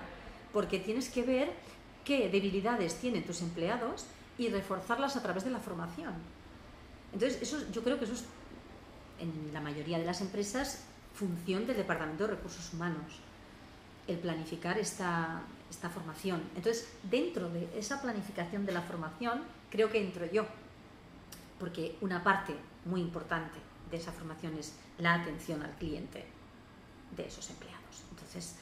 porque 0.53 0.79
tienes 0.79 1.09
que 1.09 1.23
ver 1.23 1.51
qué 2.05 2.29
debilidades 2.29 2.95
tienen 2.95 3.25
tus 3.25 3.41
empleados 3.41 4.05
y 4.37 4.49
reforzarlas 4.49 5.17
a 5.17 5.21
través 5.21 5.43
de 5.43 5.49
la 5.49 5.59
formación. 5.59 6.13
Entonces, 7.11 7.41
eso, 7.41 7.57
yo 7.71 7.83
creo 7.83 7.99
que 7.99 8.05
eso 8.05 8.13
es, 8.13 8.23
en 9.19 9.53
la 9.53 9.59
mayoría 9.59 9.99
de 9.99 10.05
las 10.05 10.21
empresas, 10.21 10.83
función 11.13 11.67
del 11.67 11.77
Departamento 11.77 12.25
de 12.25 12.35
Recursos 12.35 12.73
Humanos, 12.73 13.19
el 14.07 14.17
planificar 14.17 14.77
esta, 14.77 15.41
esta 15.69 15.89
formación. 15.89 16.41
Entonces, 16.55 16.87
dentro 17.03 17.49
de 17.49 17.69
esa 17.77 18.01
planificación 18.01 18.65
de 18.65 18.71
la 18.71 18.81
formación, 18.81 19.43
creo 19.69 19.89
que 19.89 19.99
entro 20.01 20.25
yo, 20.25 20.45
porque 21.59 21.97
una 22.01 22.23
parte 22.23 22.55
muy 22.85 23.01
importante 23.01 23.59
de 23.89 23.97
esa 23.97 24.11
formación 24.11 24.57
es 24.57 24.73
la 24.97 25.15
atención 25.15 25.61
al 25.63 25.71
cliente 25.75 26.25
de 27.15 27.27
esos 27.27 27.49
empleados. 27.49 28.03
Entonces, 28.11 28.55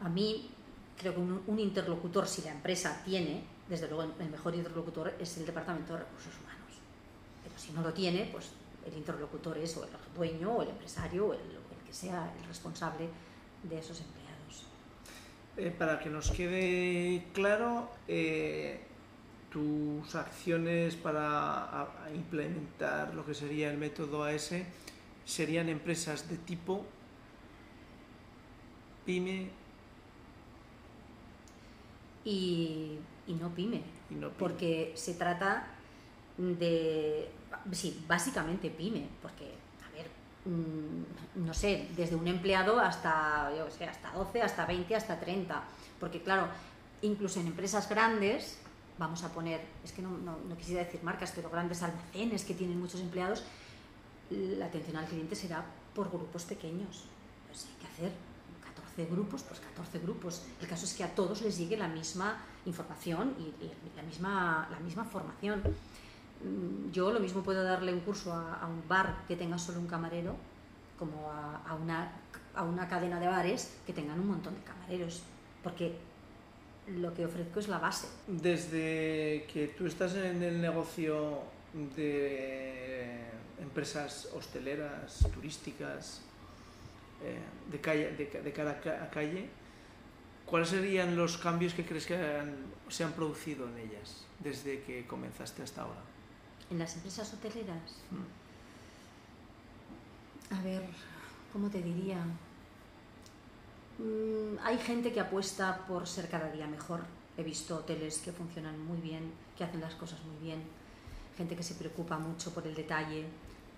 a 0.00 0.08
mí 0.08 0.50
creo 0.98 1.14
que 1.14 1.20
un, 1.20 1.58
interlocutor, 1.58 2.26
si 2.26 2.42
la 2.42 2.52
empresa 2.52 3.02
tiene, 3.04 3.44
desde 3.68 3.88
luego 3.88 4.02
el 4.18 4.30
mejor 4.30 4.54
interlocutor 4.54 5.14
es 5.18 5.36
el 5.38 5.46
Departamento 5.46 5.94
de 5.94 6.00
Recursos 6.00 6.32
Humanos 6.38 6.60
si 7.60 7.72
no 7.72 7.82
lo 7.82 7.92
tiene, 7.92 8.28
pues 8.32 8.46
el 8.86 8.96
interlocutor 8.96 9.58
es 9.58 9.76
o 9.76 9.84
el 9.84 9.90
dueño 10.14 10.52
o 10.52 10.62
el 10.62 10.70
empresario 10.70 11.26
o 11.26 11.34
el, 11.34 11.40
que 11.86 11.92
sea 11.92 12.32
el 12.38 12.44
responsable 12.46 13.08
de 13.64 13.78
esos 13.78 14.00
empleados. 14.00 14.29
Eh, 15.60 15.70
para 15.70 15.98
que 15.98 16.08
nos 16.08 16.30
quede 16.30 17.22
claro, 17.34 17.90
eh, 18.08 18.80
tus 19.52 20.14
acciones 20.14 20.96
para 20.96 21.86
implementar 22.14 23.12
lo 23.12 23.26
que 23.26 23.34
sería 23.34 23.70
el 23.70 23.76
método 23.76 24.24
AS 24.24 24.54
serían 25.26 25.68
empresas 25.68 26.30
de 26.30 26.38
tipo 26.38 26.86
pyme 29.04 29.50
y, 32.24 32.98
no 33.26 33.50
pyme, 33.54 33.82
y 34.08 34.14
no 34.14 34.28
pyme. 34.28 34.38
porque 34.38 34.92
se 34.94 35.12
trata 35.12 35.66
de 36.38 37.28
sí, 37.72 38.02
básicamente 38.08 38.70
pyme, 38.70 39.08
porque, 39.20 39.52
no 40.46 41.54
sé, 41.54 41.88
desde 41.96 42.16
un 42.16 42.26
empleado 42.26 42.80
hasta, 42.80 43.54
yo 43.56 43.70
sé, 43.70 43.84
hasta 43.84 44.10
12, 44.12 44.42
hasta 44.42 44.66
20, 44.66 44.96
hasta 44.96 45.20
30, 45.20 45.62
porque 45.98 46.22
claro, 46.22 46.48
incluso 47.02 47.40
en 47.40 47.48
empresas 47.48 47.88
grandes, 47.88 48.58
vamos 48.98 49.22
a 49.22 49.32
poner, 49.32 49.60
es 49.84 49.92
que 49.92 50.02
no, 50.02 50.10
no, 50.18 50.56
quisiera 50.56 50.84
decir 50.84 51.02
marcas, 51.02 51.32
pero 51.34 51.50
grandes 51.50 51.82
almacenes 51.82 52.44
que 52.44 52.54
tienen 52.54 52.80
muchos 52.80 53.00
empleados, 53.00 53.42
la 54.30 54.66
atención 54.66 54.96
al 54.96 55.06
cliente 55.06 55.34
será 55.34 55.64
por 55.94 56.10
grupos 56.10 56.44
pequeños. 56.44 57.04
Pues 57.48 57.66
hay 57.66 57.80
que 57.80 57.86
hacer 57.86 58.12
14 58.62 59.06
grupos, 59.06 59.42
pues 59.42 59.60
14 59.60 59.98
grupos. 59.98 60.42
El 60.60 60.68
caso 60.68 60.84
es 60.84 60.94
que 60.94 61.02
a 61.02 61.14
todos 61.14 61.42
les 61.42 61.58
llegue 61.58 61.76
la 61.76 61.88
misma 61.88 62.38
información 62.64 63.34
y, 63.38 63.64
y 63.64 63.72
la, 63.96 64.02
misma, 64.02 64.68
la 64.70 64.78
misma 64.80 65.04
formación. 65.04 65.62
Mm, 66.42 66.90
yo 66.90 67.12
lo 67.12 67.20
mismo 67.20 67.42
puedo 67.42 67.62
darle 67.62 67.92
un 67.92 68.00
curso 68.00 68.32
a, 68.32 68.66
un 68.66 68.86
bar 68.88 69.24
que 69.28 69.36
tenga 69.36 69.58
solo 69.58 69.80
un 69.80 69.86
camarero, 69.86 70.36
como 70.98 71.30
a, 71.30 71.74
una, 71.74 72.12
a 72.54 72.62
una 72.62 72.88
cadena 72.88 73.20
de 73.20 73.26
bares 73.26 73.78
que 73.86 73.92
tengan 73.92 74.20
un 74.20 74.28
montón 74.28 74.54
de 74.54 74.62
camareros, 74.62 75.22
porque 75.62 75.94
lo 76.88 77.14
que 77.14 77.24
ofrezco 77.24 77.60
es 77.60 77.68
la 77.68 77.78
base. 77.78 78.08
Desde 78.26 79.46
que 79.52 79.74
tú 79.76 79.86
estás 79.86 80.14
en 80.14 80.42
el 80.42 80.60
negocio 80.60 81.40
de 81.96 83.20
empresas 83.60 84.28
hosteleras, 84.34 85.26
turísticas, 85.32 86.22
eh, 87.22 87.38
de, 87.70 87.80
calle, 87.80 88.12
de, 88.12 88.62
a 88.92 89.10
calle, 89.10 89.48
¿cuáles 90.46 90.68
serían 90.68 91.16
los 91.16 91.36
cambios 91.36 91.74
que 91.74 91.84
crees 91.84 92.06
que 92.06 92.18
se 92.88 93.04
han 93.04 93.12
producido 93.12 93.68
en 93.68 93.78
ellas 93.78 94.26
desde 94.38 94.82
que 94.82 95.06
comenzaste 95.06 95.62
hasta 95.62 95.82
ahora? 95.82 96.00
En 96.70 96.78
las 96.78 96.94
empresas 96.94 97.32
hoteleras. 97.34 97.96
A 100.50 100.62
ver, 100.62 100.82
¿cómo 101.52 101.68
te 101.68 101.82
diría? 101.82 102.18
Mm, 103.98 104.58
hay 104.64 104.78
gente 104.78 105.12
que 105.12 105.20
apuesta 105.20 105.84
por 105.86 106.06
ser 106.06 106.28
cada 106.28 106.50
día 106.50 106.66
mejor. 106.66 107.00
He 107.36 107.42
visto 107.42 107.76
hoteles 107.76 108.18
que 108.18 108.32
funcionan 108.32 108.78
muy 108.84 108.98
bien, 108.98 109.32
que 109.56 109.64
hacen 109.64 109.80
las 109.80 109.94
cosas 109.94 110.20
muy 110.24 110.46
bien. 110.46 110.62
Gente 111.36 111.56
que 111.56 111.62
se 111.62 111.74
preocupa 111.74 112.18
mucho 112.18 112.52
por 112.52 112.66
el 112.66 112.74
detalle, 112.74 113.26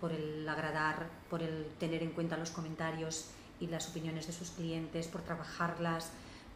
por 0.00 0.12
el 0.12 0.48
agradar, 0.48 1.08
por 1.30 1.42
el 1.42 1.66
tener 1.78 2.02
en 2.02 2.10
cuenta 2.10 2.36
los 2.36 2.50
comentarios 2.50 3.26
y 3.60 3.68
las 3.68 3.88
opiniones 3.88 4.26
de 4.26 4.32
sus 4.32 4.50
clientes, 4.50 5.06
por 5.08 5.22
trabajarlas, 5.22 6.10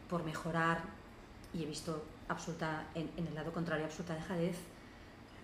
por 0.09 0.23
mejorar. 0.23 0.81
Y 1.53 1.63
he 1.63 1.65
visto 1.65 2.03
absoluta, 2.27 2.87
en, 2.93 3.09
en 3.17 3.27
el 3.27 3.35
lado 3.35 3.53
contrario, 3.53 3.85
absoluta 3.85 4.15
dejadez 4.15 4.57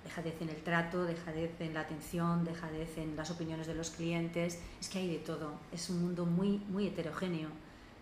dejadez 0.03 0.41
en 0.41 0.49
el 0.49 0.61
trato, 0.63 1.03
dejadez 1.03 1.59
en 1.61 1.73
la 1.73 1.81
atención, 1.81 2.43
dejadez 2.43 2.97
en 2.97 3.15
las 3.15 3.31
opiniones 3.31 3.67
de 3.67 3.75
los 3.75 3.89
clientes, 3.89 4.59
es 4.79 4.89
que 4.89 4.99
hay 4.99 5.09
de 5.09 5.19
todo, 5.19 5.53
es 5.71 5.89
un 5.89 6.01
mundo 6.01 6.25
muy, 6.25 6.59
muy 6.69 6.87
heterogéneo, 6.87 7.49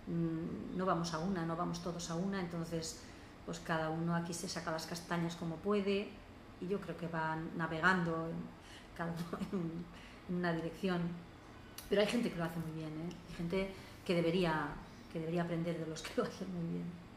mm, 0.08 0.78
no 0.78 0.86
vamos 0.86 1.14
a 1.14 1.20
una, 1.20 1.46
no 1.46 1.56
vamos 1.56 1.82
todos 1.82 2.10
a 2.10 2.16
una, 2.16 2.40
entonces 2.40 3.02
pues 3.46 3.60
cada 3.60 3.90
uno 3.90 4.16
aquí 4.16 4.34
se 4.34 4.48
saca 4.48 4.72
las 4.72 4.86
castañas 4.86 5.36
como 5.36 5.56
puede 5.58 6.10
y 6.60 6.68
yo 6.68 6.80
creo 6.80 6.98
que 6.98 7.08
van 7.08 7.50
navegando 7.58 8.30
cada 8.96 9.12
uno 9.12 9.40
en, 9.52 10.36
una 10.38 10.54
dirección, 10.54 11.02
pero 11.90 12.02
hay 12.02 12.08
gente 12.08 12.32
que 12.32 12.38
lo 12.38 12.46
hace 12.46 12.60
muy 12.60 12.72
bien, 12.72 12.90
¿eh? 12.90 13.14
hay 13.30 13.36
gente 13.36 13.74
que 14.06 14.16
debería, 14.16 14.70
que 15.12 15.20
debería 15.20 15.44
aprender 15.44 15.78
de 15.78 15.86
los 15.86 16.02
que 16.02 16.14
lo 16.18 16.24
hacen 16.24 16.48
muy 16.54 16.74
bien. 16.74 17.11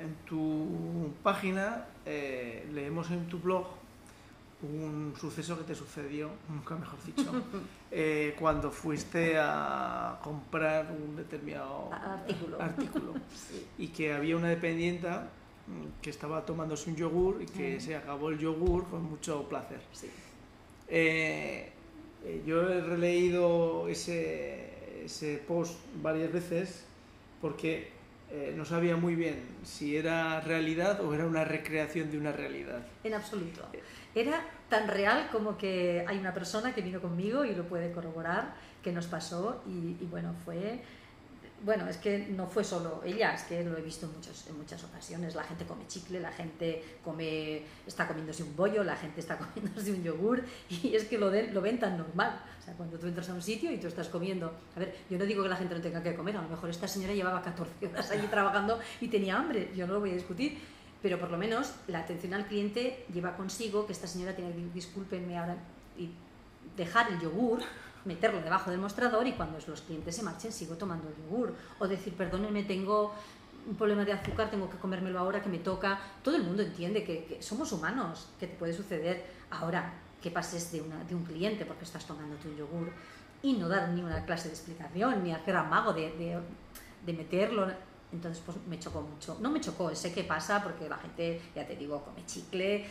En 0.00 0.14
tu 0.26 1.10
página 1.22 1.86
eh, 2.04 2.68
leemos 2.72 3.10
en 3.10 3.26
tu 3.28 3.38
blog 3.38 3.66
un 4.62 5.14
suceso 5.18 5.58
que 5.58 5.64
te 5.64 5.74
sucedió, 5.74 6.30
nunca 6.48 6.76
mejor 6.76 7.02
dicho, 7.04 7.30
eh, 7.90 8.36
cuando 8.38 8.70
fuiste 8.70 9.36
a 9.38 10.20
comprar 10.22 10.86
un 10.90 11.16
determinado 11.16 11.90
artículo, 12.58 13.14
y 13.78 13.88
que 13.88 14.12
había 14.12 14.36
una 14.36 14.48
dependienta 14.48 15.28
mm, 15.66 16.00
que 16.00 16.10
estaba 16.10 16.46
tomándose 16.46 16.90
un 16.90 16.96
yogur 16.96 17.42
y 17.42 17.46
que 17.46 17.80
se 17.80 17.96
acabó 17.96 18.30
el 18.30 18.38
yogur 18.38 18.86
con 18.88 19.02
mucho 19.02 19.48
placer. 19.48 19.80
Eh, 20.88 21.72
yo 22.46 22.68
he 22.68 22.80
releído 22.80 23.88
ese, 23.88 25.04
ese 25.04 25.38
post 25.38 25.74
varias 26.00 26.32
veces 26.32 26.84
porque 27.40 27.90
eh, 28.34 28.54
no 28.56 28.64
sabía 28.64 28.96
muy 28.96 29.14
bien 29.14 29.42
si 29.62 29.94
era 29.94 30.40
realidad 30.40 31.04
o 31.04 31.12
era 31.12 31.26
una 31.26 31.44
recreación 31.44 32.10
de 32.10 32.16
una 32.16 32.32
realidad. 32.32 32.80
En 33.04 33.12
absoluto. 33.12 33.60
Era 34.14 34.42
tan 34.70 34.88
real 34.88 35.28
como 35.30 35.58
que 35.58 36.02
hay 36.08 36.16
una 36.16 36.32
persona 36.32 36.74
que 36.74 36.80
vino 36.80 37.02
conmigo 37.02 37.44
y 37.44 37.54
lo 37.54 37.64
puede 37.64 37.92
corroborar, 37.92 38.54
que 38.82 38.90
nos 38.90 39.06
pasó 39.06 39.62
y, 39.66 40.06
bueno, 40.06 40.34
fue 40.46 40.82
bueno, 41.64 41.88
es 41.88 41.96
que 41.96 42.18
no 42.18 42.46
fue 42.46 42.64
solo 42.64 43.02
ella, 43.04 43.34
es 43.34 43.44
que 43.44 43.62
lo 43.62 43.76
he 43.76 43.82
visto 43.82 44.06
en, 44.06 44.12
muchos, 44.12 44.46
en 44.48 44.58
muchas 44.58 44.82
ocasiones. 44.84 45.34
La 45.34 45.44
gente 45.44 45.64
come 45.64 45.86
chicle, 45.86 46.20
la 46.20 46.32
gente 46.32 46.82
come, 47.04 47.62
está 47.86 48.08
comiéndose 48.08 48.42
un 48.42 48.56
bollo, 48.56 48.82
la 48.82 48.96
gente 48.96 49.20
está 49.20 49.38
comiéndose 49.54 49.92
un 49.92 50.02
yogur 50.02 50.44
y 50.68 50.94
es 50.94 51.04
que 51.04 51.18
lo, 51.18 51.30
de, 51.30 51.52
lo 51.52 51.60
ven 51.60 51.78
tan 51.78 51.96
normal. 51.96 52.40
O 52.60 52.64
sea, 52.64 52.74
cuando 52.74 52.98
tú 52.98 53.06
entras 53.06 53.28
a 53.28 53.34
un 53.34 53.42
sitio 53.42 53.70
y 53.72 53.78
tú 53.78 53.86
estás 53.86 54.08
comiendo, 54.08 54.52
a 54.76 54.80
ver, 54.80 54.94
yo 55.08 55.18
no 55.18 55.24
digo 55.24 55.42
que 55.42 55.48
la 55.48 55.56
gente 55.56 55.74
no 55.74 55.80
tenga 55.80 56.02
que 56.02 56.14
comer, 56.14 56.36
a 56.36 56.42
lo 56.42 56.48
mejor 56.48 56.70
esta 56.70 56.88
señora 56.88 57.14
llevaba 57.14 57.42
14 57.42 57.86
horas 57.86 58.10
allí 58.10 58.26
trabajando 58.26 58.78
y 59.00 59.08
tenía 59.08 59.36
hambre, 59.36 59.70
yo 59.74 59.86
no 59.86 59.94
lo 59.94 60.00
voy 60.00 60.10
a 60.10 60.14
discutir, 60.14 60.58
pero 61.00 61.18
por 61.18 61.30
lo 61.30 61.38
menos 61.38 61.74
la 61.88 62.00
atención 62.00 62.34
al 62.34 62.46
cliente 62.46 63.04
lleva 63.12 63.36
consigo 63.36 63.86
que 63.86 63.92
esta 63.92 64.06
señora 64.06 64.34
tiene 64.34 64.52
que, 64.52 64.62
discúlpenme 64.74 65.38
ahora, 65.38 65.56
y 65.98 66.10
dejar 66.76 67.10
el 67.12 67.20
yogur 67.20 67.60
meterlo 68.04 68.40
debajo 68.40 68.70
del 68.70 68.80
mostrador 68.80 69.26
y 69.26 69.32
cuando 69.32 69.58
los 69.66 69.82
clientes 69.82 70.16
se 70.16 70.22
marchen 70.22 70.52
sigo 70.52 70.76
tomando 70.76 71.08
yogur. 71.10 71.54
O 71.78 71.88
decir, 71.88 72.14
perdónenme, 72.14 72.64
tengo 72.64 73.14
un 73.66 73.76
problema 73.76 74.04
de 74.04 74.12
azúcar, 74.12 74.50
tengo 74.50 74.68
que 74.68 74.76
comérmelo 74.76 75.18
ahora 75.18 75.42
que 75.42 75.48
me 75.48 75.58
toca. 75.58 76.00
Todo 76.22 76.36
el 76.36 76.42
mundo 76.42 76.62
entiende 76.62 77.04
que, 77.04 77.38
somos 77.40 77.72
humanos, 77.72 78.28
que 78.38 78.46
te 78.46 78.56
puede 78.56 78.72
suceder 78.72 79.24
ahora 79.50 79.92
que 80.20 80.30
pases 80.30 80.70
de, 80.72 80.80
una, 80.80 81.02
de 81.04 81.14
un 81.14 81.24
cliente 81.24 81.64
porque 81.64 81.84
estás 81.84 82.04
tomando 82.06 82.36
tu 82.36 82.54
yogur 82.54 82.92
y 83.42 83.54
no 83.54 83.68
dar 83.68 83.88
ni 83.88 84.02
una 84.02 84.24
clase 84.24 84.48
de 84.48 84.54
explicación, 84.54 85.24
ni 85.24 85.32
hacer 85.32 85.56
amago 85.56 85.92
de, 85.92 86.40
de 87.04 87.12
meterlo. 87.12 87.68
Entonces, 88.12 88.42
pues 88.44 88.58
me 88.66 88.78
chocó 88.78 89.00
mucho. 89.00 89.38
No 89.40 89.50
me 89.50 89.60
chocó, 89.60 89.94
sé 89.94 90.12
qué 90.12 90.24
pasa 90.24 90.62
porque 90.62 90.88
la 90.88 90.98
gente, 90.98 91.40
ya 91.54 91.66
te 91.66 91.76
digo, 91.76 92.02
come 92.04 92.24
chicle, 92.26 92.76
eh, 92.76 92.86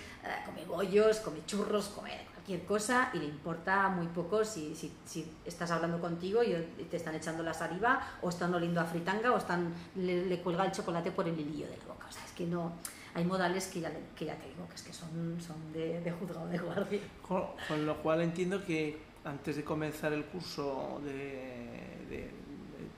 come 0.46 0.66
bollos, 0.66 1.20
come 1.20 1.46
churros, 1.46 1.90
come 1.90 2.12
cualquier 2.34 2.66
cosa 2.66 3.12
y 3.13 3.20
le 3.20 3.25
importa 3.25 3.90
muy 3.90 4.08
poco 4.08 4.44
si, 4.44 4.75
si, 4.75 4.92
si, 5.06 5.32
estás 5.46 5.70
hablando 5.70 6.01
contigo 6.01 6.42
y 6.44 6.54
te 6.86 6.98
están 6.98 7.13
echando 7.13 7.44
la 7.44 7.54
saliva 7.54 8.01
o 8.22 8.30
están 8.30 8.54
oliendo 8.54 8.82
a 8.82 8.86
fritanga 8.86 9.32
o 9.32 9.38
están, 9.38 9.74
le, 9.96 10.40
cuelga 10.42 10.66
el 10.66 10.72
chocolate 10.72 11.12
por 11.12 11.28
el 11.28 11.40
hilillo 11.40 11.68
de 11.68 11.78
la 11.78 11.86
boca. 11.86 12.08
O 12.10 12.12
sea, 12.12 12.24
es 12.25 12.32
que 12.32 12.46
no... 12.46 12.74
Hay 13.13 13.25
modales 13.25 13.68
que 13.68 13.82
ya, 13.82 13.92
que 14.16 14.24
ya 14.24 14.36
te 14.38 14.48
digo 14.48 14.66
que 14.70 14.75
es 14.75 14.84
que 14.84 14.94
son, 14.94 15.38
son 15.46 15.74
de, 15.74 16.00
de 16.00 16.12
juzgado 16.13 16.48
de 16.48 16.58
guardia. 16.58 17.01
Con, 17.28 17.86
lo 17.86 18.01
cual 18.01 18.22
entiendo 18.22 18.63
que 18.63 18.98
antes 19.25 19.58
de 19.58 19.66
comenzar 19.66 20.13
el 20.13 20.24
curso 20.24 21.01
de, 21.04 22.08
de, 22.10 22.32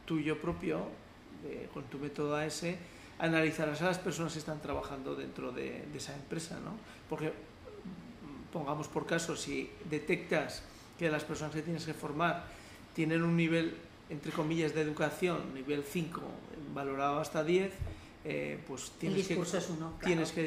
tuyo 0.06 0.40
propio, 0.40 0.86
con 1.74 1.84
tu 1.84 1.98
método 1.98 2.36
AS, 2.36 2.64
analizarás 3.20 3.82
a 3.82 3.86
las 3.86 4.00
personas 4.00 4.34
que 4.34 4.40
están 4.40 4.62
trabajando 4.62 5.16
dentro 5.16 5.52
de, 5.52 5.86
de 5.92 5.98
esa 5.98 6.14
empresa, 6.16 6.60
¿no? 6.64 6.72
Porque 7.10 7.32
pongamos 8.52 8.88
por 8.88 9.06
caso, 9.06 9.36
si 9.36 9.70
detectas 9.90 10.62
que 10.98 11.10
las 11.10 11.24
personas 11.24 11.54
que 11.56 11.62
tienes 11.62 11.86
que 11.86 11.94
formar 11.94 12.46
tienen 12.94 13.24
un 13.24 13.36
nivel, 13.36 13.76
entre 14.10 14.32
comillas, 14.32 14.74
de 14.74 14.82
educación, 14.82 15.54
nivel 15.54 15.84
5, 15.84 16.22
valorado 16.74 17.20
hasta 17.20 17.44
10, 17.44 17.72
eh, 18.26 18.60
pues 18.68 18.92
tienes 19.00 19.20
el 19.20 19.28
discurso 19.28 19.52
que, 19.54 19.58
es 19.58 19.70
uno. 19.70 19.94
Tienes 20.04 20.32
que, 20.32 20.46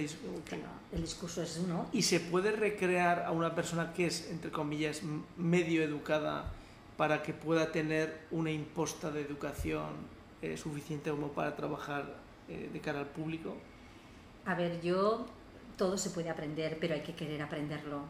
el 0.92 1.02
discurso 1.02 1.42
es 1.42 1.58
uno. 1.58 1.88
Y 1.92 2.02
se 2.02 2.20
puede 2.20 2.52
recrear 2.52 3.24
a 3.24 3.32
una 3.32 3.54
persona 3.54 3.92
que 3.92 4.06
es, 4.06 4.30
entre 4.30 4.50
comillas, 4.50 5.02
medio 5.36 5.82
educada 5.82 6.52
para 6.96 7.22
que 7.22 7.34
pueda 7.34 7.72
tener 7.72 8.20
una 8.30 8.50
imposta 8.50 9.10
de 9.10 9.20
educación 9.20 10.16
eh, 10.52 10.56
suficiente 10.56 11.10
como 11.10 11.28
para 11.28 11.56
trabajar 11.56 12.04
eh, 12.48 12.70
de 12.72 12.80
cara 12.80 13.00
al 13.00 13.06
público. 13.06 13.56
A 14.44 14.54
ver, 14.54 14.80
yo 14.80 15.26
todo 15.76 15.98
se 15.98 16.10
puede 16.10 16.30
aprender, 16.30 16.78
pero 16.80 16.94
hay 16.94 17.02
que 17.02 17.14
querer 17.14 17.42
aprenderlo. 17.42 18.02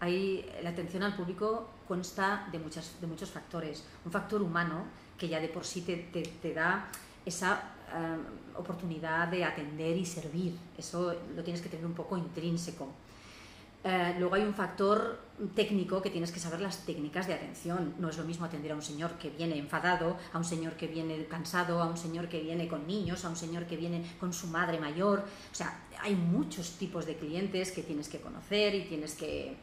Hay, 0.00 0.44
la 0.62 0.70
atención 0.70 1.02
al 1.02 1.14
público 1.16 1.68
consta 1.88 2.48
de, 2.52 2.58
muchas, 2.58 3.00
de 3.00 3.06
muchos 3.06 3.30
factores. 3.30 3.84
Un 4.04 4.12
factor 4.12 4.42
humano 4.42 4.84
que 5.16 5.28
ya 5.28 5.40
de 5.40 5.48
por 5.48 5.64
sí 5.64 5.82
te, 5.82 5.96
te, 5.96 6.52
da 6.52 6.88
esa 7.24 7.72
eh, 7.94 8.58
oportunidad 8.58 9.28
de 9.28 9.44
atender 9.44 9.96
y 9.96 10.04
servir. 10.04 10.58
Eso 10.76 11.14
lo 11.34 11.42
tienes 11.42 11.62
que 11.62 11.68
tener 11.68 11.86
un 11.86 11.94
poco 11.94 12.16
intrínseco. 12.18 12.88
Eh, 13.88 14.16
luego 14.18 14.34
hay 14.34 14.42
un 14.42 14.52
factor 14.52 15.20
técnico 15.54 16.02
que 16.02 16.10
tienes 16.10 16.32
que 16.32 16.40
saber 16.40 16.60
las 16.60 16.84
técnicas 16.84 17.28
de 17.28 17.34
atención. 17.34 17.94
No 18.00 18.08
es 18.08 18.18
lo 18.18 18.24
mismo 18.24 18.44
atender 18.44 18.72
a 18.72 18.74
un 18.74 18.82
señor 18.82 19.12
que 19.12 19.30
viene 19.30 19.56
enfadado, 19.56 20.16
a 20.32 20.38
un 20.38 20.44
señor 20.44 20.72
que 20.72 20.88
viene 20.88 21.24
cansado, 21.26 21.80
a 21.80 21.86
un 21.86 21.96
señor 21.96 22.28
que 22.28 22.40
viene 22.40 22.66
con 22.66 22.84
niños, 22.84 23.24
a 23.24 23.28
un 23.28 23.36
señor 23.36 23.64
que 23.66 23.76
viene 23.76 24.04
con 24.18 24.32
su 24.32 24.48
madre 24.48 24.80
mayor. 24.80 25.20
O 25.52 25.54
sea, 25.54 25.84
hay 26.00 26.16
muchos 26.16 26.72
tipos 26.78 27.06
de 27.06 27.14
clientes 27.14 27.70
que 27.70 27.84
tienes 27.84 28.08
que 28.08 28.20
conocer 28.20 28.74
y 28.74 28.86
tienes 28.86 29.14
que, 29.14 29.56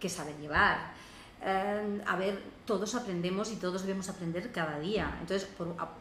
que 0.00 0.08
saber 0.08 0.36
llevar. 0.38 0.94
Eh, 1.40 2.02
a 2.04 2.16
ver, 2.16 2.42
todos 2.66 2.96
aprendemos 2.96 3.52
y 3.52 3.56
todos 3.56 3.82
debemos 3.82 4.08
aprender 4.08 4.50
cada 4.50 4.80
día. 4.80 5.18
Entonces, 5.20 5.48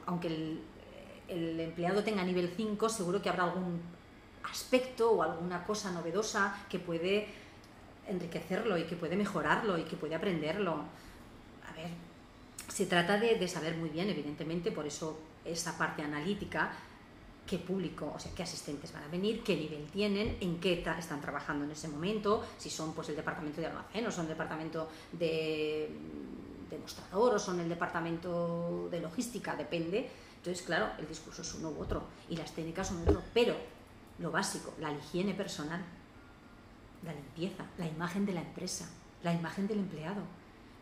aunque 0.07 0.29
el, 0.29 0.61
el 1.27 1.59
empleado 1.59 2.03
tenga 2.03 2.23
nivel 2.23 2.51
5, 2.57 2.89
seguro 2.89 3.21
que 3.21 3.29
habrá 3.29 3.43
algún 3.43 3.79
aspecto 4.49 5.11
o 5.11 5.21
alguna 5.21 5.63
cosa 5.63 5.91
novedosa 5.91 6.65
que 6.67 6.79
puede 6.79 7.40
enriquecerlo 8.11 8.77
y 8.77 8.83
que 8.83 8.95
puede 8.95 9.15
mejorarlo 9.15 9.77
y 9.77 9.83
que 9.83 9.95
puede 9.95 10.15
aprenderlo. 10.15 10.83
A 11.67 11.73
ver, 11.75 11.89
se 12.67 12.85
trata 12.85 13.17
de, 13.17 13.47
saber 13.47 13.75
muy 13.75 13.89
bien, 13.89 14.09
evidentemente, 14.09 14.71
por 14.71 14.85
eso 14.85 15.19
esa 15.43 15.77
parte 15.77 16.03
analítica, 16.03 16.71
qué 17.45 17.57
público, 17.57 18.13
o 18.15 18.19
sea, 18.19 18.31
qué 18.33 18.43
asistentes 18.43 18.93
van 18.93 19.03
a 19.03 19.07
venir, 19.07 19.43
qué 19.43 19.55
nivel 19.55 19.85
tienen, 19.87 20.37
en 20.39 20.59
qué 20.59 20.83
están 20.97 21.19
trabajando 21.19 21.65
en 21.65 21.71
ese 21.71 21.87
momento, 21.87 22.43
si 22.57 22.69
son 22.69 22.93
pues 22.93 23.09
el 23.09 23.15
departamento 23.15 23.59
de 23.59 23.67
almacén 23.67 24.05
o 24.05 24.11
son 24.11 24.25
el 24.25 24.29
departamento 24.29 24.87
de, 25.11 25.89
de 26.69 26.77
mostrador 26.77 27.35
o 27.35 27.39
son 27.39 27.59
el 27.59 27.67
departamento 27.67 28.87
de 28.89 29.01
logística, 29.01 29.55
depende. 29.55 30.09
Entonces, 30.37 30.63
claro, 30.65 30.91
el 30.97 31.07
discurso 31.07 31.41
es 31.41 31.53
uno 31.55 31.69
u 31.69 31.81
otro 31.81 32.03
y 32.29 32.35
las 32.35 32.51
técnicas 32.51 32.87
son 32.87 33.01
otro, 33.01 33.21
pero 33.33 33.55
lo 34.19 34.31
básico, 34.31 34.73
la 34.79 34.91
higiene 34.91 35.33
personal, 35.33 35.83
la 37.03 37.13
limpieza, 37.13 37.65
la 37.77 37.87
imagen 37.87 38.25
de 38.25 38.33
la 38.33 38.41
empresa, 38.41 38.89
la 39.23 39.33
imagen 39.33 39.67
del 39.67 39.79
empleado. 39.79 40.21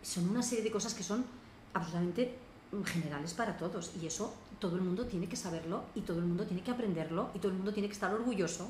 Son 0.02 0.30
una 0.30 0.42
serie 0.42 0.64
de 0.64 0.72
cosas 0.72 0.94
que 0.94 1.04
son 1.04 1.26
absolutamente 1.74 2.38
generales 2.86 3.34
para 3.34 3.58
todos 3.58 3.92
y 4.02 4.06
eso 4.06 4.34
todo 4.60 4.76
el 4.76 4.82
mundo 4.82 5.06
tiene 5.06 5.28
que 5.28 5.36
saberlo 5.36 5.84
y 5.96 6.02
todo 6.02 6.20
el 6.20 6.26
mundo 6.26 6.46
tiene 6.46 6.62
que 6.62 6.72
aprenderlo 6.72 7.32
y 7.34 7.40
todo 7.40 7.52
el 7.52 7.58
mundo 7.58 7.74
tiene 7.74 7.88
que 7.88 7.94
estar 7.94 8.14
orgulloso 8.14 8.70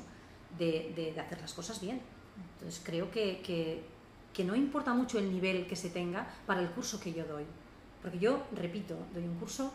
de, 0.58 1.14
hacer 1.18 1.40
las 1.40 1.52
cosas 1.52 1.80
bien. 1.80 2.00
Entonces 2.54 2.80
creo 2.84 3.10
que, 3.10 3.42
que, 3.42 4.44
no 4.44 4.54
importa 4.54 4.94
mucho 4.94 5.18
el 5.18 5.30
nivel 5.30 5.66
que 5.66 5.76
se 5.76 5.90
tenga 5.90 6.26
para 6.46 6.62
el 6.62 6.70
curso 6.70 6.98
que 6.98 7.12
yo 7.12 7.26
doy. 7.26 7.44
Porque 8.00 8.18
yo, 8.18 8.42
repito, 8.52 8.96
doy 9.12 9.24
un 9.24 9.34
curso 9.34 9.70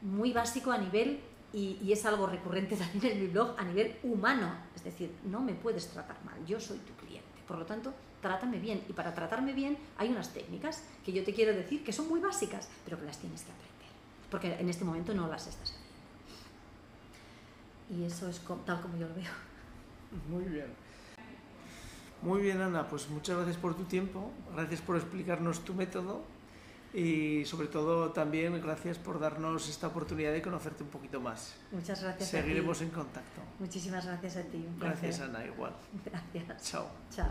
muy 0.00 0.32
básico 0.32 0.72
a 0.72 0.78
nivel, 0.78 1.20
y, 1.52 1.78
y, 1.82 1.92
es 1.92 2.04
algo 2.04 2.26
recurrente 2.26 2.76
también 2.76 3.12
en 3.12 3.20
mi 3.20 3.26
blog, 3.28 3.54
a 3.58 3.64
nivel 3.64 3.96
humano. 4.02 4.52
Es 4.74 4.84
decir, 4.84 5.12
no 5.24 5.40
me 5.40 5.54
puedes 5.54 5.88
tratar 5.88 6.22
mal, 6.24 6.44
yo 6.46 6.60
soy 6.60 6.78
tu 6.78 6.92
por 7.48 7.58
lo 7.58 7.64
tanto, 7.64 7.94
trátame 8.20 8.58
bien. 8.58 8.84
Y 8.88 8.92
para 8.92 9.14
tratarme 9.14 9.54
bien 9.54 9.78
hay 9.96 10.10
unas 10.10 10.32
técnicas 10.34 10.84
que 11.04 11.12
yo 11.12 11.24
te 11.24 11.32
quiero 11.32 11.54
decir 11.54 11.82
que 11.82 11.92
son 11.92 12.08
muy 12.08 12.20
básicas, 12.20 12.68
pero 12.84 12.98
que 12.98 13.06
las 13.06 13.18
tienes 13.18 13.42
que 13.42 13.50
aprender. 13.50 13.88
Porque 14.30 14.54
en 14.60 14.68
este 14.68 14.84
momento 14.84 15.14
no 15.14 15.26
las 15.26 15.46
estás 15.46 15.72
haciendo. 15.72 15.88
Y 17.90 18.04
eso 18.04 18.28
es 18.28 18.42
tal 18.66 18.82
como 18.82 18.98
yo 18.98 19.08
lo 19.08 19.14
veo. 19.14 19.32
Muy 20.28 20.44
bien. 20.44 20.66
Muy 22.20 22.42
bien, 22.42 22.60
Ana, 22.60 22.86
pues 22.86 23.08
muchas 23.08 23.36
gracias 23.36 23.56
por 23.56 23.74
tu 23.74 23.84
tiempo, 23.84 24.30
gracias 24.52 24.82
por 24.82 24.96
explicarnos 24.96 25.64
tu 25.64 25.72
método 25.72 26.22
y 26.98 27.44
sobre 27.44 27.68
todo 27.68 28.10
también 28.10 28.60
gracias 28.60 28.98
por 28.98 29.20
darnos 29.20 29.68
esta 29.68 29.86
oportunidad 29.86 30.32
de 30.32 30.42
conocerte 30.42 30.82
un 30.82 30.88
poquito 30.88 31.20
más. 31.20 31.54
Muchas 31.70 32.02
gracias. 32.02 32.28
Seguiremos 32.28 32.80
en 32.82 32.90
contacto. 32.90 33.40
Muchísimas 33.60 34.04
gracias 34.04 34.36
a 34.38 34.42
ti. 34.42 34.66
gracias, 34.78 35.20
Ana, 35.20 35.44
igual. 35.46 35.74
Gracias. 36.04 36.70
Chao. 36.70 36.88
Chao. 37.14 37.28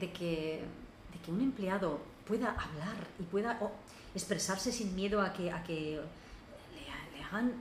De, 0.00 0.12
que, 0.12 0.64
un 1.28 1.40
empleado 1.40 2.00
pueda 2.26 2.50
hablar 2.50 2.96
y 3.18 3.22
pueda 3.22 3.58
expresarse 4.14 4.70
sin 4.70 4.94
miedo 4.94 5.22
a 5.22 5.32
que, 5.32 5.50
a 5.50 5.62
que 5.64 6.00
le, 6.74 7.24
hagan 7.24 7.52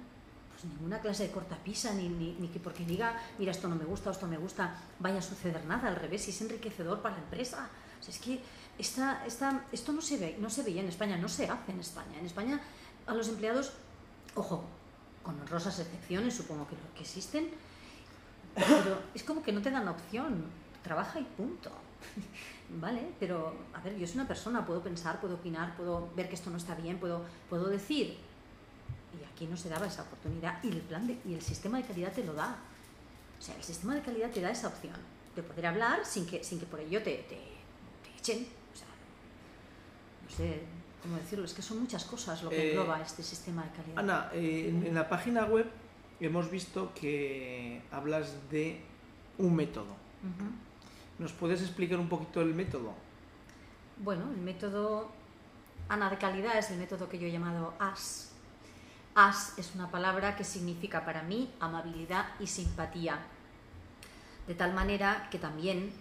pues, 0.52 0.66
ninguna 0.66 1.00
clase 1.00 1.24
de 1.24 1.32
cortapisa, 1.32 1.94
ni, 1.94 2.10
ni, 2.10 2.48
que 2.50 2.60
porque 2.60 2.84
diga, 2.86 3.18
mira, 3.40 3.52
esto 3.52 3.68
no 3.70 3.76
me 3.76 3.86
gusta, 3.86 4.12
esto 4.12 4.28
me 4.28 4.38
gusta, 4.38 4.76
vaya 5.00 5.20
a 5.20 5.22
suceder 5.22 5.64
nada, 5.66 5.88
al 5.88 5.96
revés, 5.96 6.28
es 6.28 6.42
enriquecedor 6.42 7.02
para 7.02 7.16
la 7.16 7.24
empresa. 7.24 7.70
es 8.06 8.20
que 8.20 8.42
esta, 8.78 9.26
esta, 9.26 9.66
esto 9.72 9.94
no 9.94 10.02
se, 10.02 10.18
ve, 10.18 10.38
no 10.40 10.50
se 10.50 10.64
veía 10.64 10.82
en 10.82 10.90
España, 10.90 11.18
no 11.18 11.30
se 11.30 11.48
hace 11.48 11.72
en 11.72 11.80
España. 11.80 12.20
En 12.20 12.26
España 12.26 12.60
a 13.08 13.14
los 13.14 13.30
empleados, 13.30 13.72
ojo, 14.36 14.66
con 15.24 15.40
honrosas 15.40 15.80
excepciones, 15.80 16.36
supongo 16.36 16.68
que, 16.68 16.76
que 16.96 17.02
existen, 17.02 17.50
pero 18.56 19.00
es 19.14 19.24
como 19.24 19.42
que 19.42 19.52
no 19.52 19.62
te 19.62 19.72
dan 19.72 19.88
opción, 19.88 20.46
trabaja 20.84 21.20
y 21.20 21.24
punto 21.24 21.72
vale, 22.82 23.02
pero 23.20 23.54
a 23.74 23.82
ver, 23.82 23.98
yo 23.98 24.06
soy 24.08 24.18
una 24.18 24.28
persona, 24.28 24.66
puedo 24.66 24.82
pensar, 24.82 25.20
puedo 25.22 25.36
opinar, 25.36 25.76
puedo 25.76 26.10
ver 26.16 26.28
que 26.30 26.36
esto 26.36 26.50
no 26.50 26.58
está 26.58 26.76
bien, 26.76 26.98
puedo, 27.00 27.22
puedo 27.50 27.68
decir. 27.70 28.18
Y 29.20 29.24
aquí 29.32 29.46
no 29.46 29.56
se 29.58 29.70
daba 29.70 29.86
esa 29.88 30.04
oportunidad 30.04 30.64
y 30.64 30.70
el 30.70 30.82
plan 30.82 31.06
de, 31.06 31.18
y 31.26 31.34
el 31.34 31.42
sistema 31.42 31.78
de 31.78 31.84
calidad 31.86 32.12
te 32.14 32.24
lo 32.24 32.34
da. 32.34 32.58
O 33.40 33.42
sea, 33.42 33.56
el 33.56 33.64
sistema 33.64 33.94
de 33.96 34.02
calidad 34.02 34.32
te 34.32 34.42
da 34.42 34.50
esa 34.50 34.68
opción 34.70 34.96
de 35.36 35.44
poder 35.44 35.66
hablar 35.68 36.06
sin 36.06 36.26
que, 36.26 36.44
sin 36.44 36.60
que 36.60 36.66
por 36.66 36.80
ello 36.80 37.02
te, 37.04 37.18
te, 37.30 37.38
te 38.04 38.18
echen. 38.18 38.48
O 38.74 38.78
sea, 38.78 38.88
no 40.24 40.30
sé 40.36 40.62
cómo 41.02 41.18
decirlo, 41.18 41.46
es 41.46 41.54
que 41.54 41.62
son 41.62 41.80
muchas 41.80 42.06
cosas 42.06 42.42
lo 42.44 42.50
que 42.50 42.56
Eh, 42.56 42.70
engloba 42.72 43.02
este 43.02 43.22
sistema 43.22 43.64
de 43.64 43.70
calidad. 43.72 44.00
Ana, 44.00 44.30
eh, 44.34 44.70
en, 44.70 44.86
en 44.88 44.96
la 44.96 45.08
página 45.10 45.46
web 45.46 45.70
hemos 46.20 46.50
visto 46.50 46.94
que 46.94 47.82
hablas 47.92 48.34
de 48.50 48.80
un 49.38 49.56
método. 49.56 49.96
¿Nos 51.24 51.32
puedes 51.32 51.62
explicar 51.62 51.98
un 52.02 52.10
poquito 52.10 52.42
el 52.42 52.54
método? 52.54 52.94
Bueno, 53.96 54.30
el 54.36 54.42
método 54.42 55.10
ANA 55.88 56.10
de 56.10 56.18
calidad 56.18 56.58
es 56.58 56.70
el 56.72 56.78
método 56.78 57.08
que 57.08 57.18
yo 57.18 57.28
he 57.28 57.32
llamado 57.32 57.74
AS. 57.80 58.34
AS 59.16 59.58
es 59.58 59.74
una 59.74 59.90
palabra 59.90 60.36
que 60.36 60.44
significa 60.44 61.06
para 61.06 61.24
mí 61.24 61.50
amabilidad 61.62 62.26
y 62.42 62.48
simpatía. 62.48 63.20
De 64.48 64.54
tal 64.54 64.74
manera 64.74 65.30
que 65.32 65.40
también 65.40 65.94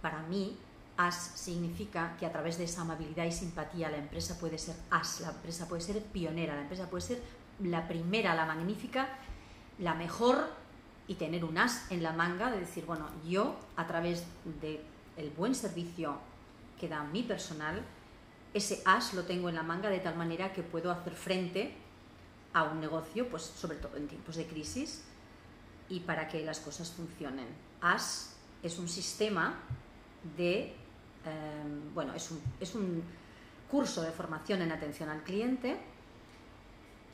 para 0.00 0.22
mí 0.22 0.56
AS 0.96 1.32
significa 1.34 2.16
que 2.18 2.24
a 2.24 2.32
través 2.32 2.56
de 2.56 2.64
esa 2.64 2.80
amabilidad 2.80 3.26
y 3.26 3.32
simpatía 3.32 3.90
la 3.90 3.98
empresa 3.98 4.38
puede 4.40 4.56
ser 4.56 4.76
AS, 4.90 5.20
la 5.20 5.28
empresa 5.28 5.68
puede 5.68 5.82
ser 5.82 6.02
pionera, 6.04 6.54
la 6.54 6.62
empresa 6.62 6.88
puede 6.88 7.02
ser 7.02 7.22
la 7.62 7.86
primera, 7.86 8.34
la 8.34 8.46
magnífica, 8.46 9.10
la 9.78 9.92
mejor 9.92 10.48
y 11.10 11.16
tener 11.16 11.44
un 11.44 11.58
as 11.58 11.90
en 11.90 12.04
la 12.04 12.12
manga 12.12 12.52
de 12.52 12.60
decir, 12.60 12.86
bueno, 12.86 13.10
yo 13.26 13.58
a 13.74 13.84
través 13.84 14.22
del 14.62 14.78
el 15.16 15.30
buen 15.30 15.56
servicio 15.56 16.14
que 16.78 16.88
da 16.88 17.02
mi 17.02 17.24
personal, 17.24 17.82
ese 18.54 18.80
as 18.86 19.12
lo 19.14 19.24
tengo 19.24 19.48
en 19.48 19.56
la 19.56 19.64
manga 19.64 19.90
de 19.90 19.98
tal 19.98 20.14
manera 20.14 20.52
que 20.52 20.62
puedo 20.62 20.88
hacer 20.92 21.14
frente 21.14 21.74
a 22.52 22.62
un 22.62 22.78
negocio, 22.78 23.28
pues 23.28 23.42
sobre 23.42 23.78
todo 23.78 23.96
en 23.96 24.06
tiempos 24.06 24.36
de 24.36 24.46
crisis 24.46 25.02
y 25.88 25.98
para 25.98 26.28
que 26.28 26.44
las 26.44 26.60
cosas 26.60 26.92
funcionen. 26.92 27.48
As 27.82 28.36
es 28.62 28.78
un 28.78 28.88
sistema 28.88 29.58
de, 30.36 30.70
eh, 31.26 31.90
bueno, 31.92 32.14
es 32.14 32.30
un, 32.30 32.40
es 32.60 32.72
un 32.76 33.02
curso 33.68 34.02
de 34.02 34.12
formación 34.12 34.62
en 34.62 34.70
atención 34.70 35.08
al 35.08 35.24
cliente 35.24 35.76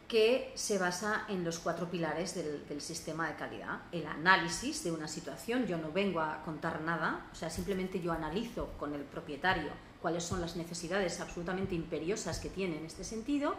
que 0.09 0.53
se 0.55 0.79
basa 0.79 1.25
en 1.29 1.42
los 1.42 1.59
cuatro 1.59 1.90
pilares 1.90 2.35
del, 2.35 2.81
sistema 2.81 3.29
de 3.29 3.35
calidad. 3.35 3.81
El 3.90 4.07
análisis 4.07 4.85
de 4.85 4.92
una 4.92 5.09
situación, 5.09 5.66
yo 5.66 5.79
no 5.79 5.90
vengo 5.90 6.21
a 6.21 6.42
contar 6.45 6.81
nada, 6.83 7.27
o 7.33 7.35
sea, 7.35 7.51
simplemente 7.51 8.01
yo 8.01 8.12
analizo 8.12 8.69
con 8.79 8.95
el 8.95 9.03
propietario 9.03 9.71
cuáles 10.01 10.23
son 10.23 10.40
las 10.40 10.55
necesidades 10.55 11.21
absolutamente 11.21 11.75
imperiosas 11.75 12.38
que 12.38 12.49
tiene 12.49 12.79
en 12.79 12.87
este 12.87 13.03
sentido. 13.03 13.57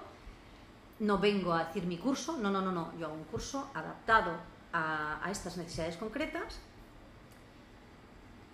No 0.99 1.19
vengo 1.19 1.53
a 1.53 1.65
decir 1.65 1.85
mi 1.85 1.97
curso, 1.97 2.37
no, 2.37 2.49
no, 2.49 2.61
no, 2.61 2.71
no, 2.71 2.97
yo 2.97 3.07
hago 3.07 3.15
un 3.15 3.25
curso 3.25 3.69
adaptado 3.73 4.31
a, 4.71 5.27
estas 5.29 5.57
necesidades 5.57 5.97
concretas. 5.97 6.59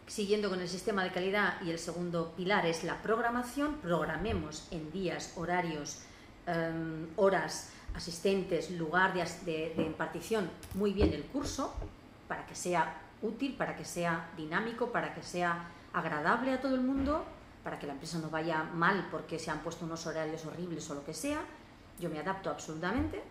Siguiendo 0.07 0.49
con 0.49 0.59
el 0.59 0.67
sistema 0.67 1.03
de 1.03 1.11
calidad 1.11 1.61
y 1.61 1.69
el 1.69 1.79
segundo 1.79 2.33
pilar 2.35 2.65
es 2.65 2.83
la 2.83 3.01
programación, 3.01 3.75
programemos 3.75 4.67
en 4.71 4.91
días, 4.91 5.33
horarios, 5.37 5.99
um, 6.47 7.07
horas, 7.15 7.71
asistentes, 7.95 8.71
lugar 8.71 9.13
de, 9.13 9.73
impartición 9.77 10.49
muy 10.73 10.93
bien 10.93 11.13
el 11.13 11.23
curso 11.23 11.73
para 12.27 12.45
que 12.45 12.55
sea 12.55 13.01
útil, 13.21 13.55
para 13.55 13.75
que 13.75 13.85
sea 13.85 14.29
dinámico, 14.35 14.91
para 14.91 15.13
que 15.13 15.23
sea 15.23 15.69
agradable 15.93 16.53
a 16.53 16.61
todo 16.61 16.75
el 16.75 16.81
mundo, 16.81 17.23
para 17.63 17.79
que 17.79 17.87
la 17.87 17.93
empresa 17.93 18.17
no 18.19 18.29
vaya 18.29 18.63
mal 18.63 19.07
porque 19.11 19.39
se 19.39 19.51
han 19.51 19.59
puesto 19.59 19.85
unos 19.85 20.05
horarios 20.05 20.45
horribles 20.45 20.89
o 20.89 20.95
lo 20.95 21.05
que 21.05 21.13
sea. 21.13 21.41
Yo 21.99 22.09
me 22.09 22.19
adapto 22.19 22.49
absolutamente. 22.49 23.21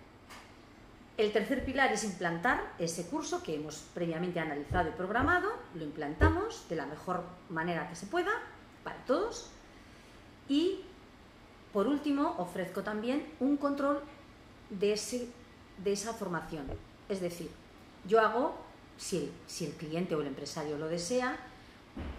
El 1.18 1.30
tercer 1.32 1.64
pilar 1.64 1.92
es 1.92 2.04
implantar 2.04 2.72
ese 2.78 3.06
curso 3.06 3.42
que 3.42 3.54
hemos 3.54 3.84
previamente 3.92 4.40
analizado 4.40 4.88
y 4.88 4.92
programado, 4.92 5.50
lo 5.74 5.84
implantamos 5.84 6.66
de 6.70 6.76
la 6.76 6.86
mejor 6.86 7.22
manera 7.50 7.88
que 7.88 7.96
se 7.96 8.06
pueda 8.06 8.30
para 8.82 8.96
todos 9.04 9.50
y 10.48 10.80
por 11.72 11.86
último 11.86 12.34
ofrezco 12.38 12.82
también 12.82 13.26
un 13.40 13.58
control 13.58 14.02
de, 14.78 14.92
esa 14.92 16.14
formación. 16.14 16.66
Es 17.08 17.20
decir, 17.20 17.50
yo 18.06 18.20
hago, 18.20 18.54
si 18.96 19.18
el, 19.18 19.32
si 19.46 19.66
el 19.66 19.72
cliente 19.72 20.14
o 20.14 20.20
el 20.20 20.28
empresario 20.28 20.78
lo 20.78 20.88
desea, 20.88 21.36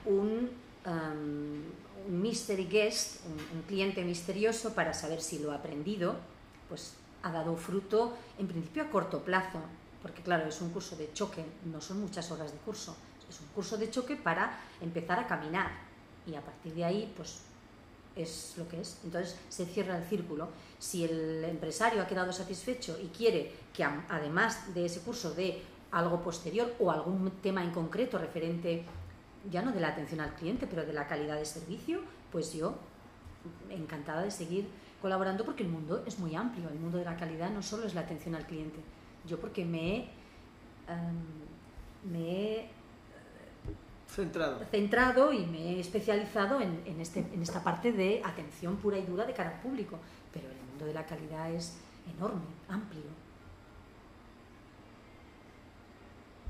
un, 0.05 0.49
um, 0.85 2.07
un 2.07 2.21
mystery 2.21 2.65
guest, 2.65 3.25
un, 3.25 3.57
un, 3.57 3.63
cliente 3.63 4.03
misterioso 4.03 4.73
para 4.73 4.93
saber 4.93 5.21
si 5.21 5.39
lo 5.39 5.51
ha 5.51 5.55
aprendido, 5.55 6.15
pues 6.69 6.93
ha 7.23 7.31
dado 7.31 7.55
fruto 7.55 8.15
en 8.37 8.47
principio 8.47 8.83
a 8.83 8.89
corto 8.89 9.23
plazo, 9.23 9.59
porque 10.01 10.21
claro, 10.21 10.47
es 10.47 10.61
un 10.61 10.69
curso 10.69 10.95
de 10.95 11.11
choque, 11.13 11.43
no 11.65 11.79
son 11.79 12.01
muchas 12.01 12.29
horas 12.31 12.51
de 12.51 12.57
curso, 12.59 12.95
es 13.29 13.39
un 13.39 13.47
curso 13.47 13.77
de 13.77 13.89
choque 13.89 14.15
para 14.15 14.59
empezar 14.81 15.19
a 15.19 15.27
caminar 15.27 15.71
y 16.27 16.35
a 16.35 16.41
partir 16.41 16.73
de 16.73 16.85
ahí, 16.85 17.13
pues 17.15 17.39
es 18.15 18.53
lo 18.57 18.67
que 18.67 18.81
es. 18.81 18.99
Entonces 19.03 19.37
se 19.49 19.65
cierra 19.65 19.97
el 19.97 20.03
círculo. 20.03 20.49
Si 20.79 21.03
el 21.03 21.43
empresario 21.43 22.01
ha 22.01 22.07
quedado 22.07 22.31
satisfecho 22.31 22.97
y 23.01 23.07
quiere 23.07 23.51
que 23.73 23.83
además 23.83 24.73
de 24.73 24.85
ese 24.85 25.01
curso 25.01 25.33
de 25.33 25.61
algo 25.91 26.21
posterior 26.21 26.73
o 26.79 26.91
algún 26.91 27.29
tema 27.41 27.63
en 27.63 27.71
concreto 27.71 28.17
referente 28.17 28.83
ya 29.51 29.61
no 29.61 29.71
de 29.71 29.79
la 29.79 29.89
atención 29.89 30.21
al 30.21 30.33
cliente, 30.35 30.67
pero 30.67 30.85
de 30.85 30.93
la 30.93 31.07
calidad 31.07 31.37
de 31.37 31.45
servicio, 31.45 32.01
pues 32.31 32.53
yo 32.53 32.75
encantada 33.69 34.23
de 34.23 34.31
seguir 34.31 34.67
colaborando 35.01 35.43
porque 35.43 35.63
el 35.63 35.69
mundo 35.69 36.03
es 36.05 36.17
muy 36.19 36.35
amplio. 36.35 36.69
El 36.69 36.79
mundo 36.79 36.97
de 36.97 37.05
la 37.05 37.17
calidad 37.17 37.49
no 37.51 37.61
solo 37.61 37.85
es 37.85 37.93
la 37.93 38.01
atención 38.01 38.35
al 38.35 38.45
cliente. 38.45 38.79
Yo 39.27 39.39
porque 39.39 39.65
me 39.65 39.97
he, 39.97 40.09
um, 40.87 42.11
me 42.11 42.19
he 42.31 42.69
centrado. 44.13 44.59
centrado 44.71 45.33
y 45.33 45.45
me 45.45 45.75
he 45.75 45.79
especializado 45.79 46.61
en, 46.61 46.81
en, 46.85 46.99
este, 47.01 47.19
en 47.33 47.41
esta 47.41 47.63
parte 47.63 47.91
de 47.91 48.21
atención 48.23 48.77
pura 48.77 48.97
y 48.97 49.05
dura 49.05 49.25
de 49.25 49.33
cara 49.33 49.49
al 49.55 49.61
público. 49.61 49.99
Pero 50.31 50.47
el 50.49 50.57
mundo 50.69 50.85
de 50.85 50.93
la 50.93 51.05
calidad 51.05 51.51
es 51.51 51.77
enorme, 52.17 52.41
amplio. 52.69 53.03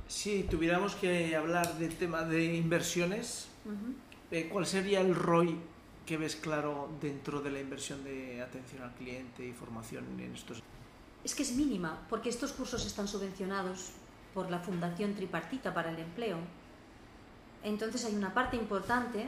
Si 0.07 0.43
tuviéramos 0.43 0.95
que 0.95 1.35
hablar 1.35 1.77
del 1.77 1.95
tema 1.95 2.23
de 2.23 2.55
inversiones, 2.55 3.49
Uh 3.65 3.69
-huh. 3.71 3.93
eh, 4.31 4.49
¿cuál 4.51 4.65
sería 4.65 4.99
el 4.99 5.15
ROI 5.15 5.57
que 6.05 6.17
ves 6.17 6.35
claro 6.35 6.89
dentro 6.99 7.39
de 7.39 7.49
la 7.49 7.61
inversión 7.61 8.03
de 8.03 8.41
atención 8.41 8.83
al 8.83 8.91
cliente 8.95 9.47
y 9.47 9.53
formación 9.53 10.03
en 10.19 10.33
estos? 10.35 10.61
Es 11.23 11.33
que 11.33 11.43
es 11.43 11.53
mínima, 11.55 12.05
porque 12.09 12.27
estos 12.29 12.51
cursos 12.51 12.85
están 12.85 13.07
subvencionados 13.07 13.91
por 14.33 14.51
la 14.51 14.59
Fundación 14.59 15.13
Tripartita 15.15 15.73
para 15.73 15.91
el 15.91 15.99
Empleo. 15.99 16.37
Entonces 17.63 18.03
hay 18.05 18.15
una 18.15 18.33
parte 18.33 18.57
importante 18.57 19.25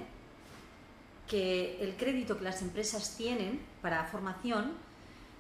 que 1.27 1.81
el 1.81 1.95
crédito 1.95 2.37
que 2.37 2.43
las 2.43 2.61
empresas 2.61 3.15
tienen 3.17 3.59
para 3.81 4.05
formación 4.05 4.73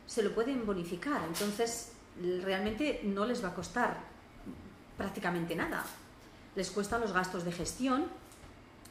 se 0.07 0.23
lo 0.23 0.33
pueden 0.33 0.65
bonificar. 0.65 1.21
Entonces 1.27 1.91
realmente 2.41 3.01
no 3.03 3.25
les 3.25 3.43
va 3.43 3.49
a 3.49 3.53
costar 3.53 3.97
prácticamente 4.97 5.55
nada. 5.55 5.83
Les 6.55 6.71
cuesta 6.71 6.97
los 6.97 7.11
gastos 7.11 7.43
de 7.43 7.51
gestión, 7.51 8.05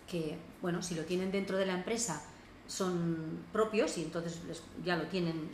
que 0.07 0.37
bueno, 0.61 0.83
si 0.83 0.95
lo 0.95 1.05
tienen 1.05 1.33
dentro 1.33 1.57
de 1.57 1.67
la 1.67 1.75
empresa 1.75 2.23
son 2.67 3.45
propios 3.53 3.99
y 3.99 4.03
entonces 4.03 4.41
ya 4.85 4.97
lo 4.97 5.05
tienen 5.05 5.51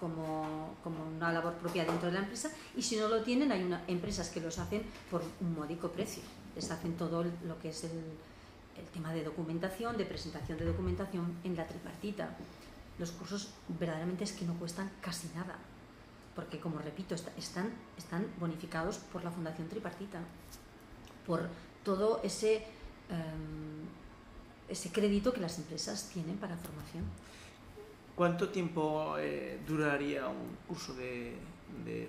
como, 0.00 0.74
como, 0.82 1.04
una 1.04 1.32
labor 1.32 1.54
propia 1.54 1.84
dentro 1.84 2.08
de 2.08 2.14
la 2.14 2.20
empresa 2.20 2.50
y 2.74 2.82
si 2.82 2.96
no 2.96 3.08
lo 3.08 3.22
tienen 3.22 3.52
hay 3.52 3.70
empresas 3.86 4.30
que 4.30 4.40
los 4.40 4.58
hacen 4.58 4.82
por 5.10 5.22
un 5.40 5.54
módico 5.54 5.90
precio 5.90 6.22
les 6.54 6.70
hacen 6.70 6.96
todo 6.96 7.24
lo 7.24 7.58
que 7.60 7.70
es 7.70 7.84
el, 7.84 7.92
tema 8.92 9.12
de 9.12 9.22
documentación, 9.22 9.96
de 9.96 10.04
presentación 10.04 10.58
de 10.58 10.64
documentación 10.64 11.36
en 11.44 11.56
la 11.56 11.66
tripartita 11.66 12.36
los 12.98 13.12
cursos 13.12 13.50
verdaderamente 13.68 14.24
es 14.24 14.32
que 14.32 14.44
no 14.44 14.54
cuestan 14.54 14.90
casi 15.00 15.28
nada 15.34 15.56
porque 16.34 16.58
como 16.58 16.78
repito 16.78 17.14
está, 17.14 17.30
están, 17.38 17.70
están 17.96 18.26
bonificados 18.40 18.98
por 18.98 19.24
la 19.24 19.30
fundación 19.30 19.68
tripartita 19.68 20.20
por 21.26 21.48
todo 21.84 22.20
ese 22.24 22.66
um, 23.10 23.86
ese 24.72 24.90
crédito 24.90 25.32
que 25.32 25.40
las 25.40 25.58
empresas 25.58 26.08
tienen 26.12 26.36
para 26.38 26.56
formación. 26.56 27.04
¿Cuánto 28.16 28.48
tiempo 28.48 29.16
eh, 29.18 29.60
duraría 29.66 30.28
un 30.28 30.56
curso 30.66 30.94
de, 30.94 31.36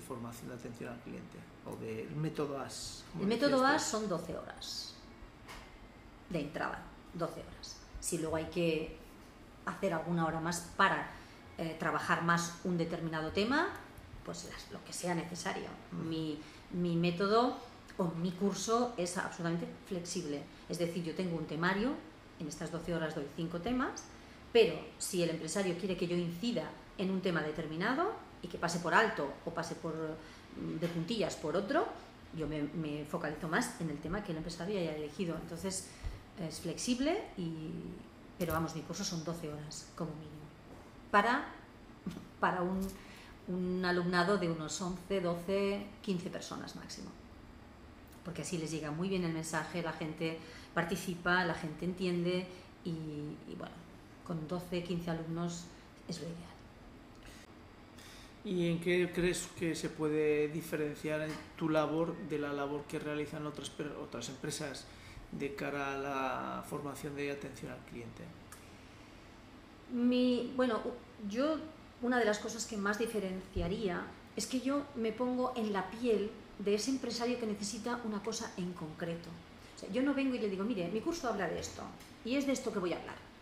formación 0.07 0.47
de 0.49 0.55
atención 0.55 0.93
al 0.93 0.99
cliente? 1.01 1.37
¿O 1.65 1.75
del 1.77 2.11
método 2.15 2.59
AS? 2.59 3.03
El 3.19 3.27
método 3.27 3.65
AS 3.65 3.83
son 3.83 4.09
12 4.09 4.37
horas 4.37 4.93
de 6.29 6.41
entrada, 6.41 6.81
12 7.13 7.33
horas. 7.39 7.77
Si 7.99 8.17
luego 8.17 8.35
hay 8.35 8.45
que 8.45 8.97
hacer 9.65 9.93
alguna 9.93 10.25
hora 10.25 10.39
más 10.39 10.71
para 10.75 11.09
eh, 11.57 11.75
trabajar 11.79 12.23
más 12.23 12.59
un 12.63 12.77
determinado 12.77 13.31
tema, 13.31 13.69
pues 14.25 14.45
las, 14.45 14.71
lo 14.71 14.83
que 14.83 14.93
sea 14.93 15.15
necesario. 15.15 15.69
Mm. 15.91 16.09
Mi, 16.09 16.39
mi 16.71 16.95
método 16.95 17.55
o 17.97 18.05
mi 18.05 18.31
curso 18.31 18.93
es 18.97 19.17
absolutamente 19.17 19.67
flexible. 19.87 20.43
Es 20.67 20.79
decir, 20.79 21.03
yo 21.03 21.15
tengo 21.15 21.37
un 21.37 21.45
temario 21.45 21.91
en 22.39 22.47
estas 22.47 22.71
12 22.71 22.93
horas 22.95 23.15
doy 23.15 23.27
5 23.35 23.59
temas, 23.61 24.03
pero 24.51 24.75
si 24.97 25.23
el 25.23 25.29
empresario 25.29 25.77
quiere 25.77 25.95
que 25.95 26.07
yo 26.07 26.15
incida 26.15 26.69
en 26.97 27.11
un 27.11 27.21
tema 27.21 27.41
determinado 27.41 28.13
y 28.41 28.47
que 28.47 28.57
pase 28.57 28.79
por 28.79 28.93
alto 28.93 29.31
o 29.45 29.51
pase 29.51 29.75
por 29.75 29.93
de 30.79 30.87
puntillas 30.87 31.35
por 31.35 31.55
otro, 31.55 31.87
yo 32.37 32.47
me, 32.47 33.05
focalizo 33.05 33.47
más 33.47 33.79
en 33.81 33.89
el 33.89 33.99
tema 33.99 34.23
que 34.23 34.31
el 34.31 34.37
empresario 34.37 34.79
haya 34.79 34.95
elegido. 34.95 35.35
Entonces 35.35 35.87
es 36.39 36.59
flexible, 36.59 37.23
y, 37.37 37.69
pero 38.39 38.53
vamos, 38.53 38.75
mi 38.75 38.81
curso 38.81 39.03
son 39.03 39.23
12 39.23 39.53
horas 39.53 39.87
como 39.95 40.11
mínimo. 40.11 40.43
Para, 41.11 41.45
para 42.39 42.61
un, 42.61 42.87
un 43.47 43.85
alumnado 43.85 44.37
de 44.37 44.49
unos 44.49 44.81
11, 44.81 45.21
12, 45.21 45.85
15 46.01 46.29
personas 46.29 46.75
máximo. 46.75 47.09
Porque 48.25 48.41
así 48.41 48.57
les 48.57 48.71
llega 48.71 48.89
muy 48.91 49.09
bien 49.09 49.25
el 49.25 49.33
mensaje, 49.33 49.83
la 49.83 49.93
gente 49.93 50.39
participa, 50.73 51.43
la 51.43 51.53
gente 51.53 51.85
entiende 51.85 52.47
y, 52.83 52.89
y 52.89 53.55
bueno, 53.57 53.75
con 54.25 54.47
12, 54.47 54.83
15 54.83 55.11
alumnos 55.11 55.65
es 56.07 56.19
lo 56.19 56.27
ideal. 56.27 56.52
¿Y 58.45 58.67
en 58.67 58.81
qué 58.81 59.09
crees 59.13 59.47
que 59.57 59.73
se 59.73 59.89
puede 59.89 60.49
diferenciar 60.49 61.21
en 61.21 61.31
tu 61.55 61.69
labor 61.69 62.15
de 62.27 62.39
la 62.39 62.51
labor 62.51 62.83
que 62.83 62.99
realizan 62.99 63.47
otras, 63.47 63.71
otras 64.01 64.27
empresas 64.29 64.85
de 65.31 65.55
cara 65.55 65.93
a 65.93 65.97
la 65.97 66.63
formación 66.69 67.15
de 67.15 67.31
atención 67.31 67.71
al 67.71 67.79
cliente? 67.85 68.23
Mi, 69.91 70.51
bueno, 70.57 70.81
yo 71.29 71.57
una 72.01 72.19
de 72.19 72.25
las 72.25 72.39
cosas 72.39 72.65
que 72.65 72.75
más 72.75 72.99
diferenciaría 72.99 74.05
es 74.35 74.45
que 74.45 74.59
yo 74.59 74.83
me 74.95 75.13
pongo 75.13 75.53
en 75.55 75.71
la 75.71 75.89
piel 75.89 76.29
de 76.59 76.75
ese 76.75 76.91
empresario 76.91 77.39
que 77.39 77.45
necesita 77.45 78.01
una 78.03 78.21
cosa 78.21 78.51
en 78.57 78.73
concreto. 78.73 79.29
O 79.75 79.79
sea, 79.79 79.89
yo 79.89 80.03
no 80.03 80.13
vengo 80.13 80.35
y 80.35 80.39
le 80.39 80.49
digo, 80.49 80.63
mire, 80.63 80.89
mi 80.89 80.99
curso 80.99 81.29
habla 81.29 81.47
de 81.47 81.59
esto 81.59 81.81
y 82.25 82.35
es 82.35 82.45
de 82.45 82.53
esto 82.53 82.73
que 82.73 82.79
voy 82.79 82.93
a 82.93 82.97
hablar. 82.97 83.32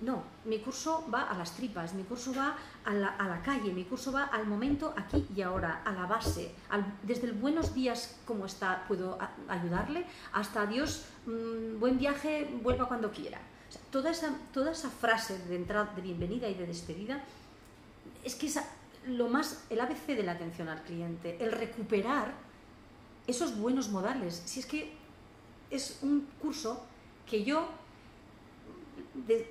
No, 0.00 0.24
mi 0.44 0.58
curso 0.58 1.06
va 1.12 1.22
a 1.22 1.38
las 1.38 1.52
tripas, 1.52 1.94
mi 1.94 2.02
curso 2.02 2.34
va 2.34 2.56
a 2.84 2.92
la, 2.92 3.08
a 3.16 3.28
la 3.28 3.40
calle, 3.42 3.72
mi 3.72 3.84
curso 3.84 4.12
va 4.12 4.24
al 4.24 4.46
momento 4.46 4.92
aquí 4.96 5.26
y 5.34 5.40
ahora, 5.40 5.82
a 5.84 5.92
la 5.92 6.06
base. 6.06 6.52
Al, 6.68 6.84
desde 7.02 7.28
el 7.28 7.32
buenos 7.32 7.74
días, 7.74 8.18
¿cómo 8.26 8.46
está? 8.46 8.84
¿Puedo 8.88 9.18
ayudarle? 9.48 10.04
Hasta 10.32 10.62
adiós, 10.62 11.06
mmm, 11.26 11.78
buen 11.78 11.96
viaje, 11.96 12.50
vuelva 12.62 12.88
cuando 12.88 13.12
quiera. 13.12 13.40
Toda, 13.90 14.10
esa, 14.10 14.36
toda 14.52 14.72
esa 14.72 14.90
frase 14.90 15.38
de 15.38 15.56
entrada, 15.56 15.92
de 15.94 16.02
bienvenida 16.02 16.48
y 16.48 16.54
de 16.54 16.66
despedida, 16.66 17.22
es 18.24 18.34
que 18.34 18.46
es 18.46 18.58
lo 19.06 19.28
más, 19.28 19.64
el 19.70 19.80
ABC 19.80 20.08
de 20.08 20.22
la 20.22 20.32
atención 20.32 20.68
al 20.68 20.82
cliente, 20.82 21.42
el 21.42 21.52
recuperar 21.52 22.32
esos 23.26 23.56
buenos 23.58 23.88
modales. 23.90 24.42
Si 24.44 24.60
es 24.60 24.66
que 24.66 24.92
es 25.70 25.98
un 26.02 26.26
curso 26.40 26.84
que 27.26 27.44
yo 27.44 27.68
de, 29.14 29.48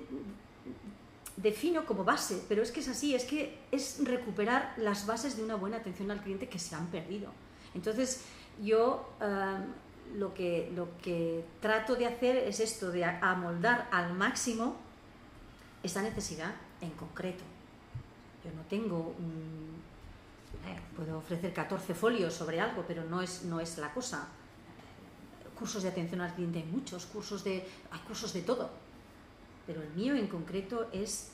defino 1.36 1.84
como 1.84 2.04
base, 2.04 2.44
pero 2.48 2.62
es 2.62 2.70
que 2.70 2.80
es 2.80 2.88
así, 2.88 3.14
es 3.14 3.24
que 3.24 3.58
es 3.72 4.04
recuperar 4.04 4.74
las 4.76 5.06
bases 5.06 5.36
de 5.36 5.42
una 5.42 5.56
buena 5.56 5.78
atención 5.78 6.10
al 6.10 6.22
cliente 6.22 6.48
que 6.48 6.58
se 6.58 6.74
han 6.74 6.86
perdido. 6.88 7.30
Entonces, 7.74 8.24
yo 8.62 9.10
uh, 9.20 10.16
lo, 10.16 10.32
que, 10.32 10.70
lo 10.74 10.96
que 11.02 11.44
trato 11.60 11.96
de 11.96 12.06
hacer 12.06 12.36
es 12.36 12.60
esto, 12.60 12.90
de 12.90 13.04
amoldar 13.04 13.88
al 13.90 14.14
máximo 14.14 14.76
esa 15.82 16.02
necesidad 16.02 16.54
en 16.80 16.90
concreto. 16.90 17.42
Yo 18.44 18.52
no 18.52 18.62
tengo 18.68 19.14
un... 19.18 19.82
Eh, 20.66 20.78
puedo 20.96 21.18
ofrecer 21.18 21.52
14 21.52 21.94
folios 21.94 22.32
sobre 22.32 22.60
algo, 22.60 22.84
pero 22.86 23.04
no 23.04 23.20
es, 23.20 23.42
no 23.42 23.58
es 23.60 23.76
la 23.78 23.92
cosa. 23.92 24.28
Cursos 25.58 25.82
de 25.82 25.88
atención 25.88 26.20
al 26.20 26.32
cliente 26.32 26.60
hay 26.60 26.64
muchos, 26.64 27.06
cursos 27.06 27.42
de, 27.42 27.66
hay 27.90 28.00
cursos 28.00 28.32
de 28.32 28.42
todo 28.42 28.83
pero 29.66 29.82
el 29.82 29.90
mío 29.90 30.14
en 30.14 30.26
concreto 30.28 30.88
es 30.92 31.32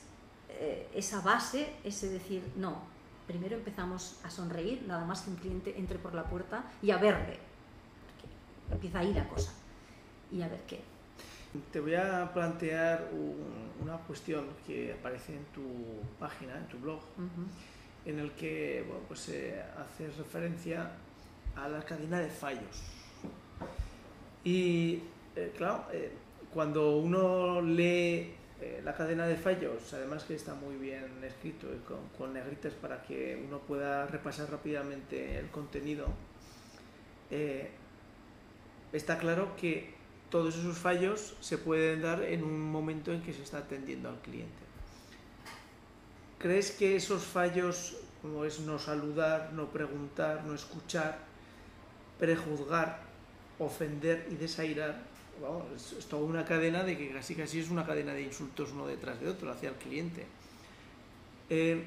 eh, 0.49 0.87
esa 0.93 1.21
base, 1.21 1.73
ese 1.83 2.09
decir, 2.09 2.43
no, 2.55 2.81
primero 3.27 3.55
empezamos 3.55 4.19
a 4.23 4.29
sonreír, 4.29 4.83
nada 4.87 5.05
más 5.05 5.21
que 5.21 5.29
un 5.29 5.35
cliente 5.37 5.77
entre 5.77 5.97
por 5.97 6.13
la 6.13 6.25
puerta 6.25 6.63
y 6.81 6.91
a 6.91 6.97
verle. 6.97 7.39
Empieza 8.71 8.99
ahí 8.99 9.13
la 9.13 9.27
cosa. 9.27 9.53
Y 10.31 10.41
a 10.41 10.47
ver 10.47 10.61
qué. 10.67 10.79
Te 11.71 11.81
voy 11.81 11.95
a 11.95 12.31
plantear 12.33 13.09
un, 13.11 13.35
una 13.81 13.97
cuestión 13.97 14.45
que 14.65 14.93
aparece 14.93 15.35
en 15.35 15.43
tu 15.45 15.63
página, 16.17 16.57
en 16.57 16.67
tu 16.67 16.77
blog, 16.77 16.99
uh 17.17 17.21
-huh. 17.21 18.09
en 18.09 18.19
el 18.19 18.31
que 18.31 18.85
bueno, 18.87 19.03
pues, 19.07 19.27
eh, 19.29 19.61
haces 19.77 20.17
referencia 20.17 20.91
a 21.55 21.67
la 21.67 21.81
cadena 21.83 22.19
de 22.19 22.29
fallos. 22.29 22.83
Y 24.45 25.03
eh, 25.35 25.53
claro, 25.57 25.85
cuando 26.53 26.97
uno 26.97 27.61
lee 27.61 28.35
eh, 28.61 28.81
la 28.83 28.93
cadena 28.93 29.25
de 29.25 29.35
fallos, 29.35 29.93
además 29.93 30.23
que 30.23 30.35
está 30.35 30.53
muy 30.53 30.75
bien 30.75 31.23
escrito 31.23 31.67
y 31.73 31.79
con, 32.17 32.33
negritas 32.33 32.73
para 32.73 33.01
que 33.01 33.41
uno 33.43 33.59
pueda 33.59 34.05
repasar 34.05 34.51
rápidamente 34.51 35.39
el 35.39 35.49
contenido, 35.49 36.07
eh, 37.29 37.71
está 38.93 39.17
claro 39.17 39.55
que 39.55 39.93
todos 40.29 40.57
esos 40.57 40.77
fallos 40.77 41.35
se 41.39 41.57
pueden 41.57 42.01
dar 42.01 42.23
en 42.23 42.43
un 42.43 42.71
momento 42.71 43.11
en 43.11 43.21
que 43.21 43.33
se 43.33 43.43
está 43.43 43.59
atendiendo 43.59 44.09
al 44.09 44.19
cliente. 44.21 44.63
¿Crees 46.37 46.71
que 46.71 46.95
esos 46.95 47.23
fallos, 47.23 47.97
como 48.21 48.45
es 48.45 48.59
no 48.59 48.79
saludar, 48.79 49.53
no 49.53 49.71
preguntar, 49.71 50.43
no 50.43 50.53
escuchar, 50.53 51.19
prejuzgar, 52.19 52.99
ofender 53.59 54.27
y 54.31 54.35
desairar, 54.35 55.10
vamos, 55.41 55.63
es, 55.75 56.05
toda 56.05 56.23
una 56.23 56.45
cadena 56.45 56.83
de 56.83 56.97
que 56.97 57.11
casi 57.11 57.35
casi 57.35 57.59
es 57.59 57.69
una 57.69 57.85
cadena 57.85 58.13
de 58.13 58.23
insultos 58.23 58.71
uno 58.71 58.87
detrás 58.87 59.19
de 59.19 59.29
otro 59.29 59.51
hacia 59.51 59.69
el 59.69 59.75
cliente. 59.75 60.25
Eh, 61.49 61.85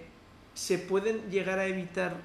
¿Se 0.54 0.78
pueden 0.78 1.30
llegar 1.30 1.58
a 1.58 1.66
evitar 1.66 2.16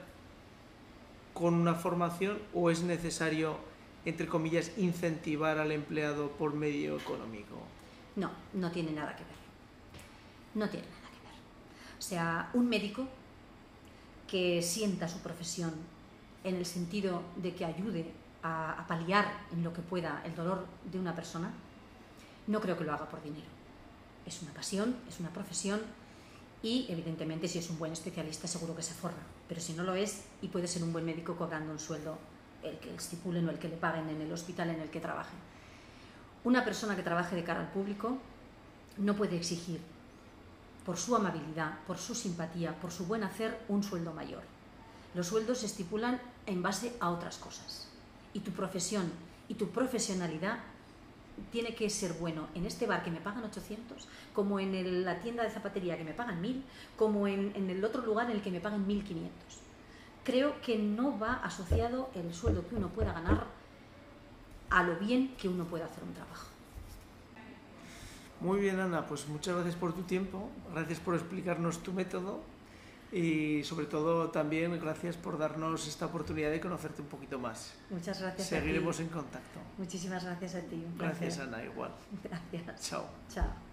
con 1.33 1.53
una 1.53 1.75
formación 1.75 2.39
o 2.53 2.69
es 2.69 2.83
necesario, 2.83 3.57
entre 4.05 4.27
comillas, 4.27 4.71
incentivar 4.77 5.57
al 5.57 5.71
empleado 5.71 6.31
por 6.31 6.53
medio 6.53 6.97
económico? 6.97 7.55
No, 8.15 8.31
no 8.53 8.71
tiene 8.71 8.91
nada 8.91 9.15
que 9.15 9.23
ver. 9.23 9.33
No 10.55 10.69
tiene 10.69 10.87
nada 10.87 11.09
que 11.09 11.27
ver. 11.27 11.97
O 11.97 12.01
sea, 12.01 12.49
un 12.53 12.67
médico 12.67 13.07
que 14.27 14.61
sienta 14.61 15.07
su 15.07 15.19
profesión 15.19 15.73
en 16.43 16.55
el 16.55 16.65
sentido 16.65 17.23
de 17.37 17.53
que 17.53 17.65
ayude 17.65 18.11
a, 18.43 18.85
paliar 18.87 19.25
en 19.51 19.63
lo 19.63 19.73
que 19.73 19.81
pueda 19.81 20.21
el 20.25 20.35
dolor 20.35 20.65
de 20.91 20.99
una 20.99 21.15
persona, 21.15 21.51
no 22.47 22.61
creo 22.61 22.77
que 22.77 22.83
lo 22.83 22.93
haga 22.93 23.07
por 23.07 23.21
dinero. 23.21 23.47
Es 24.25 24.41
una 24.41 24.53
pasión, 24.53 24.95
es 25.07 25.19
una 25.19 25.29
profesión 25.29 25.81
y 26.61 26.85
evidentemente 26.89 27.47
si 27.47 27.59
es 27.59 27.69
un 27.69 27.77
buen 27.77 27.93
especialista 27.93 28.47
seguro 28.47 28.75
que 28.75 28.83
se 28.83 28.93
forra, 28.93 29.21
pero 29.47 29.61
si 29.61 29.73
no 29.73 29.83
lo 29.83 29.95
es 29.95 30.25
y 30.41 30.47
puede 30.47 30.67
ser 30.67 30.83
un 30.83 30.93
buen 30.93 31.05
médico 31.05 31.35
cobrando 31.35 31.71
un 31.71 31.79
sueldo 31.79 32.17
el 32.63 32.77
que 32.79 32.93
estipulen 32.93 33.47
o 33.47 33.51
el 33.51 33.59
que 33.59 33.69
le 33.69 33.77
paguen 33.77 34.09
en 34.09 34.21
el 34.21 34.31
hospital 34.31 34.69
en 34.69 34.81
el 34.81 34.89
que 34.89 34.99
trabaje. 34.99 35.35
Una 36.43 36.65
persona 36.65 36.95
que 36.95 37.03
trabaje 37.03 37.35
de 37.35 37.43
cara 37.43 37.61
al 37.61 37.71
público 37.71 38.17
no 38.97 39.15
puede 39.15 39.37
exigir 39.37 39.79
por 40.85 40.97
su 40.97 41.15
amabilidad, 41.15 41.79
por 41.85 41.97
su 41.97 42.15
simpatía, 42.15 42.79
por 42.79 42.91
su 42.91 43.05
buen 43.05 43.23
hacer 43.23 43.57
un 43.67 43.83
sueldo 43.83 44.13
mayor. 44.13 44.41
Los 45.13 45.27
sueldos 45.27 45.59
se 45.59 45.67
estipulan 45.67 46.19
en 46.45 46.61
base 46.61 46.95
a 46.99 47.09
otras 47.09 47.37
cosas 47.37 47.88
y 48.33 48.39
tu 48.41 48.51
profesión 48.51 49.11
y 49.47 49.55
tu 49.55 49.69
profesionalidad 49.69 50.59
tiene 51.51 51.73
que 51.73 51.89
ser 51.89 52.13
bueno 52.13 52.47
en 52.53 52.65
este 52.65 52.85
bar 52.85 53.03
que 53.03 53.11
me 53.11 53.21
pagan 53.21 53.43
800, 53.43 54.07
como 54.33 54.59
en 54.59 54.75
el, 54.75 55.05
la 55.05 55.19
tienda 55.21 55.43
de 55.43 55.49
zapatería 55.49 55.97
que 55.97 56.03
me 56.03 56.13
pagan 56.13 56.41
1000, 56.41 56.63
como 56.97 57.27
en, 57.27 57.53
en, 57.55 57.69
el 57.69 57.83
otro 57.83 58.01
lugar 58.05 58.29
en 58.29 58.37
el 58.37 58.41
que 58.41 58.51
me 58.51 58.59
pagan 58.59 58.85
1500. 58.85 59.31
Creo 60.23 60.61
que 60.61 60.77
no 60.77 61.17
va 61.17 61.35
asociado 61.35 62.09
el 62.13 62.33
sueldo 62.33 62.67
que 62.67 62.75
uno 62.75 62.89
pueda 62.89 63.13
ganar 63.13 63.47
a 64.69 64.83
lo 64.83 64.97
bien 64.97 65.35
que 65.37 65.47
uno 65.47 65.63
pueda 65.65 65.85
hacer 65.85 66.03
un 66.03 66.13
trabajo. 66.13 66.47
Muy 68.41 68.59
bien, 68.59 68.79
Ana, 68.79 69.05
pues 69.07 69.27
muchas 69.27 69.55
gracias 69.55 69.75
por 69.75 69.93
tu 69.93 70.03
tiempo, 70.03 70.49
gracias 70.73 70.99
por 70.99 71.15
explicarnos 71.15 71.81
tu 71.83 71.91
método 71.91 72.41
y 73.11 73.63
sobre 73.63 73.85
todo 73.87 74.29
también 74.29 74.79
gracias 74.79 75.17
por 75.17 75.37
darnos 75.37 75.87
esta 75.87 76.05
oportunidad 76.05 76.51
de 76.51 76.59
conocerte 76.59 77.01
un 77.01 77.07
poquito 77.07 77.39
más. 77.39 77.73
Muchas 77.89 78.21
gracias. 78.21 78.47
Seguiremos 78.47 78.99
en 78.99 79.07
contacto. 79.07 79.59
Muchísimas 79.77 80.23
gracias 80.23 80.55
a 80.55 80.61
ti. 80.61 80.85
gracias, 80.97 81.39
Ana, 81.39 81.63
igual. 81.63 81.91
Gracias. 82.23 82.89
Chao. 82.89 83.05
Chao. 83.33 83.68